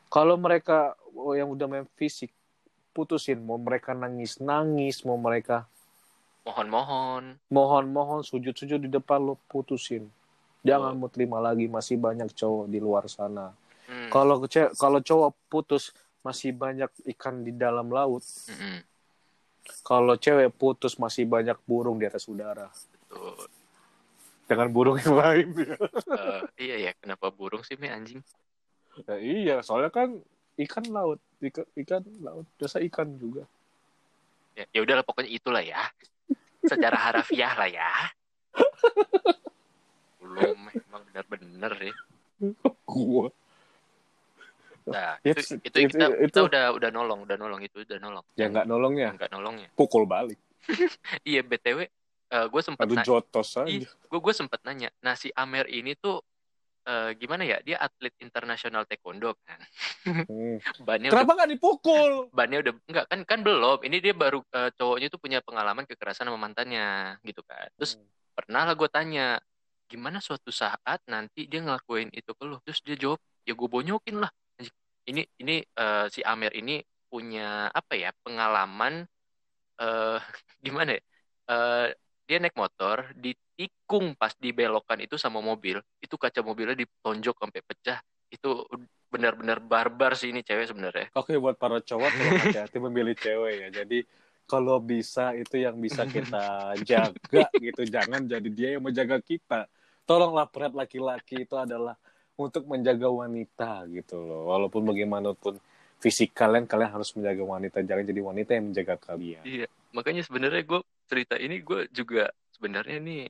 kalau 0.07 0.35
mereka 0.35 0.93
oh, 1.15 1.31
yang 1.31 1.47
udah 1.47 1.67
main 1.67 1.87
fisik 1.95 2.31
putusin 2.91 3.37
mau 3.39 3.55
mereka 3.55 3.93
nangis 3.93 4.41
nangis 4.41 5.05
mau 5.05 5.15
mereka 5.15 5.69
Mohon-mohon. 6.41 7.35
mohon-mohon 7.51 8.21
sujud-sujud 8.23 8.79
di 8.79 8.89
depan 8.89 9.19
lo 9.19 9.35
putusin 9.45 10.07
jangan 10.63 10.95
mau 10.95 11.05
terima 11.05 11.37
lagi 11.37 11.67
masih 11.67 11.99
banyak 11.99 12.31
cowok 12.33 12.65
di 12.67 12.79
luar 12.79 13.05
sana 13.05 13.53
Hmm. 13.87 14.11
kalau 14.11 14.43
kalau 14.75 14.99
cowok 14.99 15.31
putus 15.47 15.95
masih 16.19 16.51
banyak 16.51 16.91
ikan 17.15 17.39
di 17.39 17.55
dalam 17.55 17.87
laut 17.87 18.19
kalau 19.79 20.19
cewek 20.19 20.51
putus 20.51 20.99
masih 20.99 21.23
banyak 21.23 21.55
burung 21.63 21.95
di 21.95 22.03
atas 22.03 22.27
udara 22.27 22.67
Betul. 23.07 23.47
Jangan 24.47 24.67
burung 24.71 24.97
yang 24.97 25.15
lain. 25.15 25.47
Eh, 26.07 26.41
iya 26.57 26.75
ya, 26.89 26.91
kenapa 26.97 27.27
burung 27.29 27.61
sih, 27.67 27.75
Me, 27.75 27.91
anjing? 27.91 28.23
Ya, 29.05 29.15
iya. 29.19 29.55
Soalnya 29.61 29.91
kan 29.91 30.17
ikan 30.57 30.85
laut. 30.89 31.19
Ikan, 31.37 31.67
ikan 31.77 32.01
laut. 32.23 32.47
Biasa 32.57 32.81
ikan 32.87 33.13
juga. 33.19 33.43
Ya, 34.57 34.65
ya 34.73 34.79
udahlah 34.81 35.05
pokoknya 35.05 35.29
itulah 35.29 35.61
ya. 35.61 35.83
Secara 36.65 36.97
harafiah 36.97 37.53
lah 37.53 37.69
ya. 37.69 37.91
Belum, 40.17 40.57
emang 40.89 41.01
benar-benar 41.13 41.73
ya. 41.77 41.93
gua. 42.87 43.29
Nah, 44.87 45.19
Ya, 45.21 45.35
itu, 45.35 45.59
itu, 45.59 45.77
itu- 45.83 45.99
kita, 45.99 46.05
kita 46.15 46.39
itu- 46.39 46.47
udah 46.47 46.65
udah 46.73 46.89
nolong, 46.95 47.19
udah 47.27 47.35
nolong. 47.35 47.59
Itu 47.61 47.83
udah 47.83 47.99
nolong. 47.99 48.25
ya 48.39 48.47
nggak 48.47 48.65
nolongnya 48.65 49.09
Nggak 49.19 49.31
nolongnya. 49.35 49.69
pukul 49.75 50.07
balik. 50.07 50.39
Iya, 51.27 51.43
BTW 51.43 51.87
gue 52.27 52.61
sempet 52.63 52.83
aduh 52.83 52.97
na- 52.99 53.05
jotos 53.07 53.49
aja 53.55 53.87
gue 53.87 54.19
gue 54.19 54.33
sempet 54.35 54.59
nanya, 54.63 54.89
nah 55.03 55.15
si 55.15 55.31
Amer 55.35 55.67
ini 55.67 55.95
tuh 55.99 56.23
eh, 56.87 57.11
gimana 57.19 57.43
ya? 57.43 57.57
Dia 57.63 57.77
atlet 57.83 58.15
internasional 58.23 58.87
taekwondo 58.87 59.35
kan. 59.43 59.59
Hmm. 60.27 60.59
Bannya 60.83 61.07
kenapa 61.07 61.39
nggak 61.39 61.51
dipukul 61.55 62.11
bannya 62.37 62.59
udah 62.59 62.73
enggak 62.91 63.05
kan 63.07 63.19
kan 63.23 63.39
belum. 63.47 63.79
Ini 63.87 63.97
dia 64.03 64.11
baru 64.11 64.43
eh, 64.51 64.71
cowoknya 64.75 65.07
tuh 65.07 65.19
punya 65.23 65.39
pengalaman 65.39 65.87
kekerasan 65.87 66.27
sama 66.27 66.35
mantannya 66.35 67.15
gitu 67.23 67.39
kan. 67.47 67.71
Terus 67.79 67.95
pernah 68.35 68.67
lah 68.67 68.75
gue 68.75 68.89
tanya, 68.91 69.39
gimana 69.87 70.19
suatu 70.19 70.51
saat 70.51 70.99
nanti 71.07 71.47
dia 71.47 71.63
ngelakuin 71.63 72.11
itu 72.11 72.31
ke 72.35 72.43
lu? 72.43 72.59
Terus 72.67 72.79
dia 72.83 72.95
jawab, 72.99 73.19
ya 73.47 73.55
gue 73.55 73.69
bonyokin 73.71 74.19
lah. 74.19 74.31
Ini 75.07 75.23
ini 75.39 75.63
eh, 75.63 76.05
si 76.11 76.19
Amer 76.27 76.51
ini 76.51 76.83
punya 77.07 77.71
apa 77.71 77.95
ya 77.95 78.11
pengalaman 78.19 79.07
eh 79.79 80.19
gimana 80.65 80.89
ya? 80.97 81.01
Eh, 81.47 81.87
dia 82.27 82.37
naik 82.43 82.53
motor 82.59 83.07
ditikung 83.15 84.13
pas 84.19 84.35
dibelokan 84.35 84.99
itu 84.99 85.15
sama 85.15 85.39
mobil 85.39 85.79
itu 86.03 86.15
kaca 86.19 86.43
mobilnya 86.43 86.75
ditonjok 86.75 87.35
sampai 87.39 87.61
pecah 87.63 87.99
itu 88.27 88.67
benar-benar 89.07 89.63
barbar 89.63 90.19
sih 90.19 90.35
ini 90.35 90.43
cewek 90.43 90.67
sebenarnya 90.67 91.07
Oke 91.15 91.39
buat 91.39 91.55
para 91.55 91.79
cowok 91.79 92.11
tolong 92.11 92.39
hati-hati 92.43 92.77
memilih 92.83 93.15
cewek 93.15 93.53
ya. 93.63 93.67
Jadi 93.81 94.03
kalau 94.47 94.79
bisa 94.79 95.35
itu 95.35 95.59
yang 95.59 95.75
bisa 95.77 96.07
kita 96.07 96.73
jaga 96.87 97.51
gitu. 97.59 97.81
Jangan 97.83 98.23
jadi 98.25 98.49
dia 98.49 98.69
yang 98.79 98.83
menjaga 98.87 99.19
kita. 99.19 99.67
Tolonglah 100.07 100.47
peran 100.47 100.71
laki-laki 100.71 101.43
itu 101.43 101.55
adalah 101.59 101.99
untuk 102.39 102.63
menjaga 102.63 103.11
wanita 103.11 103.83
gitu 103.91 104.23
loh. 104.23 104.47
Walaupun 104.47 104.87
bagaimanapun 104.87 105.59
fisik 105.99 106.31
kalian, 106.31 106.63
kalian 106.63 106.95
harus 106.95 107.11
menjaga 107.11 107.43
wanita. 107.43 107.83
Jangan 107.83 108.05
jadi 108.07 108.21
wanita 108.23 108.51
yang 108.55 108.65
menjaga 108.71 108.95
kalian. 108.95 109.43
Iya, 109.43 109.67
makanya 109.91 110.23
sebenarnya 110.23 110.63
gue 110.63 110.79
cerita 111.07 111.35
ini 111.39 111.63
gue 111.63 111.87
juga 111.89 112.29
sebenarnya 112.53 112.99
nih 112.99 113.23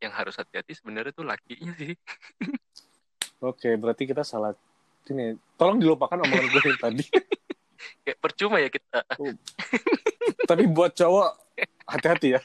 yang 0.00 0.12
harus 0.12 0.36
hati-hati 0.36 0.76
sebenarnya 0.76 1.12
tuh 1.16 1.24
lakinya 1.24 1.72
sih. 1.80 1.96
Oke, 3.48 3.76
berarti 3.76 4.04
kita 4.08 4.24
salah. 4.24 4.52
Ini, 5.06 5.38
tolong 5.56 5.80
dilupakan 5.80 6.18
omongan 6.18 6.46
gue 6.50 6.62
yang 6.66 6.80
tadi. 6.80 7.04
Kayak 8.04 8.18
percuma 8.18 8.56
ya 8.58 8.68
kita. 8.72 9.00
Tapi 10.48 10.64
buat 10.66 10.94
cowok, 10.96 11.30
hati-hati 11.86 12.28
ya. 12.36 12.40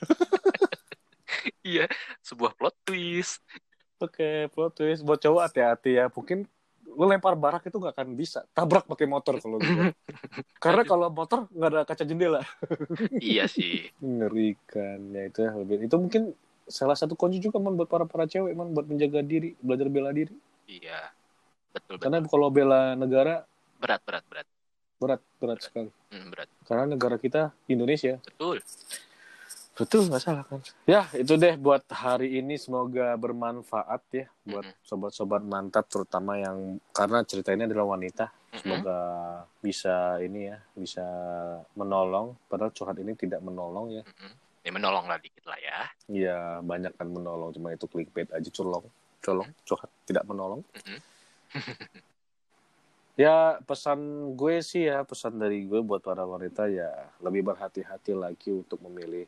iya, 1.72 1.86
sebuah 2.22 2.54
plot 2.54 2.76
twist. 2.86 3.42
Oke, 3.98 4.50
plot 4.54 4.78
twist. 4.78 5.02
Buat 5.02 5.22
cowok 5.26 5.42
hati-hati 5.50 5.98
ya. 5.98 6.06
Mungkin 6.14 6.46
lu 6.96 7.06
lempar 7.08 7.34
barak 7.40 7.64
itu 7.68 7.78
nggak 7.80 7.96
akan 7.96 8.10
bisa. 8.14 8.44
Tabrak 8.52 8.86
pakai 8.88 9.08
motor 9.08 9.40
kalau 9.40 9.58
gitu. 9.60 9.92
Karena 10.60 10.84
kalau 10.84 11.08
motor 11.10 11.48
nggak 11.52 11.70
ada 11.72 11.82
kaca 11.88 12.04
jendela. 12.04 12.42
iya 13.24 13.48
sih. 13.48 13.90
Mengerikan. 14.04 15.00
Ya 15.16 15.24
itu 15.28 15.40
ya, 15.44 15.52
lebih. 15.56 15.88
Itu 15.88 15.96
mungkin 16.00 16.36
salah 16.68 16.96
satu 16.96 17.16
kunci 17.20 17.42
juga 17.44 17.60
man 17.60 17.76
buat 17.76 17.90
para 17.90 18.08
para 18.08 18.28
cewek 18.28 18.54
man 18.56 18.72
buat 18.72 18.88
menjaga 18.88 19.24
diri, 19.24 19.56
belajar 19.60 19.88
bela 19.88 20.12
diri. 20.12 20.36
Iya. 20.68 21.12
Betul 21.72 22.00
betul. 22.00 22.04
Karena 22.08 22.18
kalau 22.28 22.48
bela 22.52 22.96
negara 23.00 23.48
Berat 23.82 24.02
berat 24.06 24.24
berat. 24.30 24.48
berat 25.02 25.22
berat 25.42 25.60
sekali. 25.66 25.90
Hmm, 26.14 26.30
berat. 26.30 26.50
Karena 26.70 26.86
negara 26.86 27.18
kita 27.18 27.50
Indonesia. 27.66 28.22
Betul. 28.22 28.62
Betul 29.82 30.14
nggak 30.14 30.22
salah 30.22 30.46
kan? 30.46 30.62
Ya 30.86 31.10
itu 31.18 31.34
deh 31.42 31.58
buat 31.58 31.82
hari 31.90 32.38
ini 32.38 32.54
semoga 32.62 33.18
bermanfaat 33.18 34.02
ya 34.14 34.30
buat 34.46 34.62
Mm-mm. 34.62 34.86
sobat-sobat 34.86 35.42
mantap 35.42 35.90
terutama 35.90 36.38
yang 36.38 36.78
karena 36.94 37.26
cerita 37.26 37.50
ini 37.50 37.66
adalah 37.66 37.98
wanita. 37.98 38.30
Semoga 38.62 39.00
bisa 39.58 40.22
ini 40.22 40.54
ya 40.54 40.62
bisa 40.78 41.02
menolong. 41.74 42.38
Padahal 42.46 42.70
curhat 42.78 43.02
ini 43.02 43.18
tidak 43.18 43.42
menolong 43.42 43.90
ya. 43.90 44.04
Mm-mm. 44.06 44.34
Ya 44.62 44.70
menolong 44.70 45.10
lah 45.10 45.18
dikit 45.18 45.50
lah 45.50 45.58
ya. 45.58 45.90
Iya 46.06 46.38
banyak 46.62 46.94
kan 46.94 47.10
menolong 47.10 47.50
cuma 47.58 47.74
itu 47.74 47.90
clickbait 47.90 48.30
aja 48.30 48.50
colong 48.54 48.86
colong 49.26 49.50
curhat 49.66 49.90
tidak 50.06 50.30
menolong. 50.30 50.62
Ya 53.20 53.60
pesan 53.68 54.00
gue 54.40 54.64
sih 54.64 54.88
ya 54.88 55.04
pesan 55.04 55.36
dari 55.36 55.68
gue 55.68 55.84
buat 55.84 56.00
para 56.00 56.24
wanita 56.24 56.72
ya 56.72 56.90
lebih 57.20 57.44
berhati-hati 57.44 58.16
lagi 58.16 58.56
untuk 58.56 58.80
memilih 58.88 59.28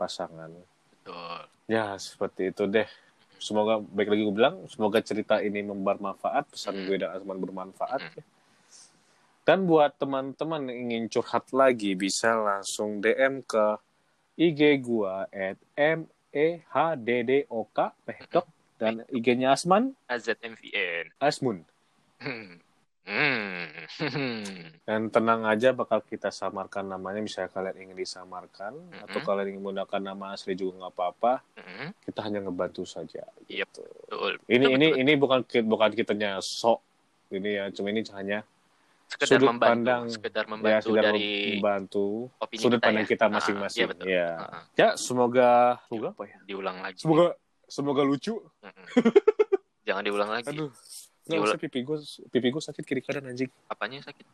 pasangan. 0.00 0.48
Betul. 0.96 1.40
Ya 1.68 1.92
seperti 2.00 2.48
itu 2.48 2.64
deh. 2.64 2.88
Semoga 3.36 3.80
baik 3.80 4.16
lagi 4.16 4.22
gue 4.24 4.36
bilang 4.36 4.56
semoga 4.68 5.04
cerita 5.04 5.44
ini 5.44 5.60
bermanfaat 5.60 6.48
pesan 6.56 6.80
Hmm. 6.80 6.84
gue 6.88 6.96
dan 6.96 7.12
Asman 7.12 7.36
bermanfaat. 7.36 8.00
Hmm. 8.00 8.16
ya. 8.16 8.24
Dan 9.44 9.68
buat 9.68 9.96
teman-teman 9.96 10.68
yang 10.68 10.78
ingin 10.88 11.04
curhat 11.12 11.52
lagi 11.52 11.96
bisa 11.96 12.32
langsung 12.36 13.00
DM 13.00 13.44
ke 13.44 13.76
IG 14.40 14.80
gua 14.80 15.28
at 15.28 15.60
m 15.76 16.08
e 16.30 16.62
h 16.64 16.74
d 16.96 17.08
d 17.26 17.32
o 17.50 17.66
k 17.68 17.90
Mehdok 18.06 18.46
dan 18.80 19.04
IG-nya 19.10 19.52
Asman 19.52 19.92
AZMVN. 20.08 21.12
Asmun. 21.20 21.66
Hmm. 23.04 23.66
Hmm. 23.98 24.44
Dan 24.86 25.08
tenang 25.08 25.42
aja 25.42 25.72
bakal 25.72 26.00
kita 26.00 26.28
samarkan 26.28 26.86
namanya 26.86 27.18
misalnya 27.18 27.48
kalian 27.48 27.76
ingin 27.80 27.96
disamarkan 27.96 28.76
Mm-mm. 28.76 29.04
atau 29.04 29.18
kalian 29.20 29.46
ingin 29.50 29.62
menggunakan 29.62 30.00
nama 30.04 30.32
asli 30.32 30.52
juga 30.52 30.78
nggak 30.78 30.92
apa-apa. 30.92 31.32
Hmm. 31.56 31.90
Kita 31.98 32.20
hanya 32.22 32.38
ngebantu 32.40 32.84
saja. 32.84 33.24
Yep. 33.44 33.68
gitu. 33.68 33.84
Betul. 34.06 34.32
Ini 34.46 34.56
Betul, 34.60 34.70
ini 34.72 34.86
betul. 34.86 35.00
ini 35.00 35.12
bukan 35.14 35.38
bukan 35.66 35.90
kitanya 35.92 36.30
sok 36.38 36.80
ini 37.30 37.50
ya, 37.54 37.70
cuma 37.70 37.88
ini 37.88 38.02
hanya 38.12 38.42
sekedar 39.06 39.38
sudut 39.38 39.48
membantu, 39.50 39.70
pandang. 39.74 40.02
sekedar 40.06 40.44
ya 40.44 40.50
membantu 40.50 40.86
sudah 40.86 41.02
dari 41.04 41.28
membantu 41.52 42.06
sudut 42.52 42.78
kita 42.78 42.86
pandang 42.86 43.02
ya. 43.02 43.10
kita 43.10 43.24
Ah, 43.24 43.30
masing-masing. 43.32 43.78
Iya 43.80 43.86
betul. 43.90 44.06
Ya. 44.06 44.28
Ah, 44.36 44.62
Ya, 44.76 44.88
semoga 44.94 45.50
semoga 45.86 46.08
apa 46.10 46.24
ya? 46.26 46.38
diulang 46.44 46.78
lagi. 46.78 46.98
Semoga 46.98 47.26
semoga 47.66 48.02
lucu. 48.02 48.34
Jangan 49.82 50.02
diulang 50.04 50.30
lagi. 50.30 50.46
Aduh. 50.48 50.70
Nggak 51.30 51.54
usah 51.54 51.60
pipi 51.62 51.86
gue 51.86 51.96
pipi 52.34 52.48
gue 52.50 52.62
sakit 52.62 52.82
kiri 52.82 53.00
kanan 53.06 53.30
anjing. 53.30 53.50
Apanya 53.70 54.02
yang 54.02 54.06
sakit? 54.10 54.26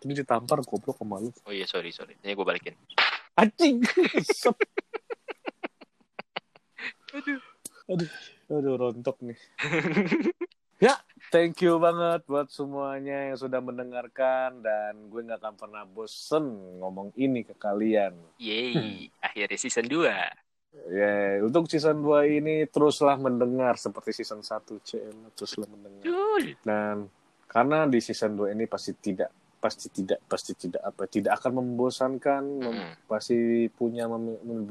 Tadi 0.00 0.12
ditampar 0.14 0.62
goblok 0.62 0.96
sama 0.96 1.18
lu. 1.18 1.34
Oh 1.44 1.52
iya 1.52 1.66
sorry 1.66 1.90
sorry. 1.90 2.14
Ini 2.22 2.38
gue 2.38 2.46
balikin. 2.46 2.78
Anjing. 3.34 3.82
aduh. 7.18 7.40
Aduh. 7.90 8.10
Aduh 8.50 8.74
rontok 8.74 9.22
nih. 9.22 9.38
ya, 10.84 10.98
thank 11.30 11.62
you 11.62 11.78
banget 11.78 12.26
buat 12.26 12.50
semuanya 12.50 13.30
yang 13.30 13.38
sudah 13.38 13.62
mendengarkan 13.62 14.58
dan 14.58 15.06
gue 15.06 15.22
nggak 15.22 15.38
akan 15.38 15.54
pernah 15.54 15.86
bosen 15.86 16.50
ngomong 16.82 17.14
ini 17.14 17.46
ke 17.46 17.54
kalian. 17.54 18.18
Yeay, 18.42 19.06
akhirnya 19.22 19.54
season 19.54 19.86
2. 19.86 20.49
Ya, 20.90 21.42
untuk 21.42 21.66
season 21.66 22.02
2 22.02 22.30
ini 22.30 22.66
teruslah 22.70 23.18
mendengar 23.18 23.74
seperti 23.74 24.22
season 24.22 24.42
1 24.42 24.78
CM 24.82 25.34
teruslah 25.34 25.66
mendengar. 25.66 26.02
Jul. 26.06 26.54
Dan 26.62 27.10
karena 27.50 27.86
di 27.90 27.98
season 27.98 28.38
2 28.38 28.54
ini 28.54 28.70
pasti 28.70 28.94
tidak 28.94 29.30
pasti 29.60 29.92
tidak 29.92 30.24
pasti 30.24 30.56
tidak 30.56 30.80
apa 30.80 31.04
tidak 31.04 31.36
akan 31.36 31.60
membosankan 31.60 32.42
mem- 32.42 32.80
Mm-mm. 32.80 32.90
pasti 33.04 33.68
punya 33.68 34.08
mem- 34.08 34.40
mem- 34.40 34.64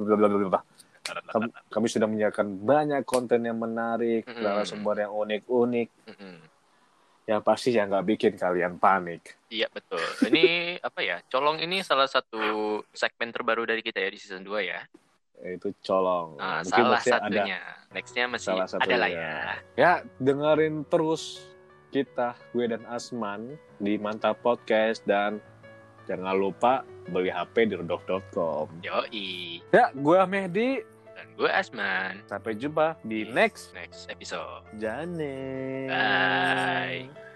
kami, 1.30 1.48
kami 1.70 1.88
sudah 1.90 2.10
menyiapkan 2.10 2.48
banyak 2.58 3.06
konten 3.06 3.46
yang 3.46 3.62
menarik 3.62 4.26
Mm-mm. 4.26 4.42
narasumber 4.42 5.06
yang 5.06 5.14
unik-unik 5.14 5.90
Mm-mm. 6.10 6.36
yang 7.30 7.40
pasti 7.46 7.70
yang 7.70 7.94
nggak 7.94 8.08
bikin 8.18 8.34
kalian 8.34 8.82
panik 8.82 9.38
Iya 9.50 9.66
betul. 9.74 10.02
Ini 10.30 10.78
apa 10.78 11.02
ya? 11.02 11.18
Colong 11.26 11.58
ini 11.62 11.82
salah 11.82 12.06
satu 12.06 12.82
segmen 12.94 13.34
terbaru 13.34 13.66
dari 13.66 13.82
kita 13.82 13.98
ya 13.98 14.10
di 14.14 14.22
season 14.22 14.46
2 14.46 14.62
ya 14.62 14.78
itu 15.44 15.72
colong. 15.82 16.36
Nah, 16.36 16.62
Mungkin 16.62 16.72
salah 16.72 17.02
satunya. 17.02 17.44
Ada, 17.60 17.78
Nextnya 17.90 18.26
masih 18.30 18.48
salah 18.54 18.68
satunya. 18.70 18.86
ada 18.86 18.96
lah 19.02 19.10
ya. 19.10 19.34
Ya, 19.74 19.92
dengerin 20.22 20.86
terus 20.86 21.42
kita, 21.90 22.38
gue 22.54 22.70
dan 22.70 22.86
Asman 22.86 23.58
di 23.82 23.98
Mantap 23.98 24.38
Podcast 24.46 25.02
dan 25.10 25.42
jangan 26.06 26.38
lupa 26.38 26.86
beli 27.10 27.34
HP 27.34 27.74
di 27.74 27.76
rudolf.com. 27.82 28.70
Yoi. 28.86 29.62
Ya, 29.74 29.90
gue 29.96 30.20
Mehdi. 30.30 30.86
Dan 31.18 31.28
gue 31.34 31.50
Asman. 31.50 32.22
Sampai 32.30 32.54
jumpa 32.56 32.96
di 33.02 33.26
next, 33.26 33.74
next 33.74 34.06
episode. 34.08 34.64
Jane. 34.78 35.90
Bye. 35.90 37.29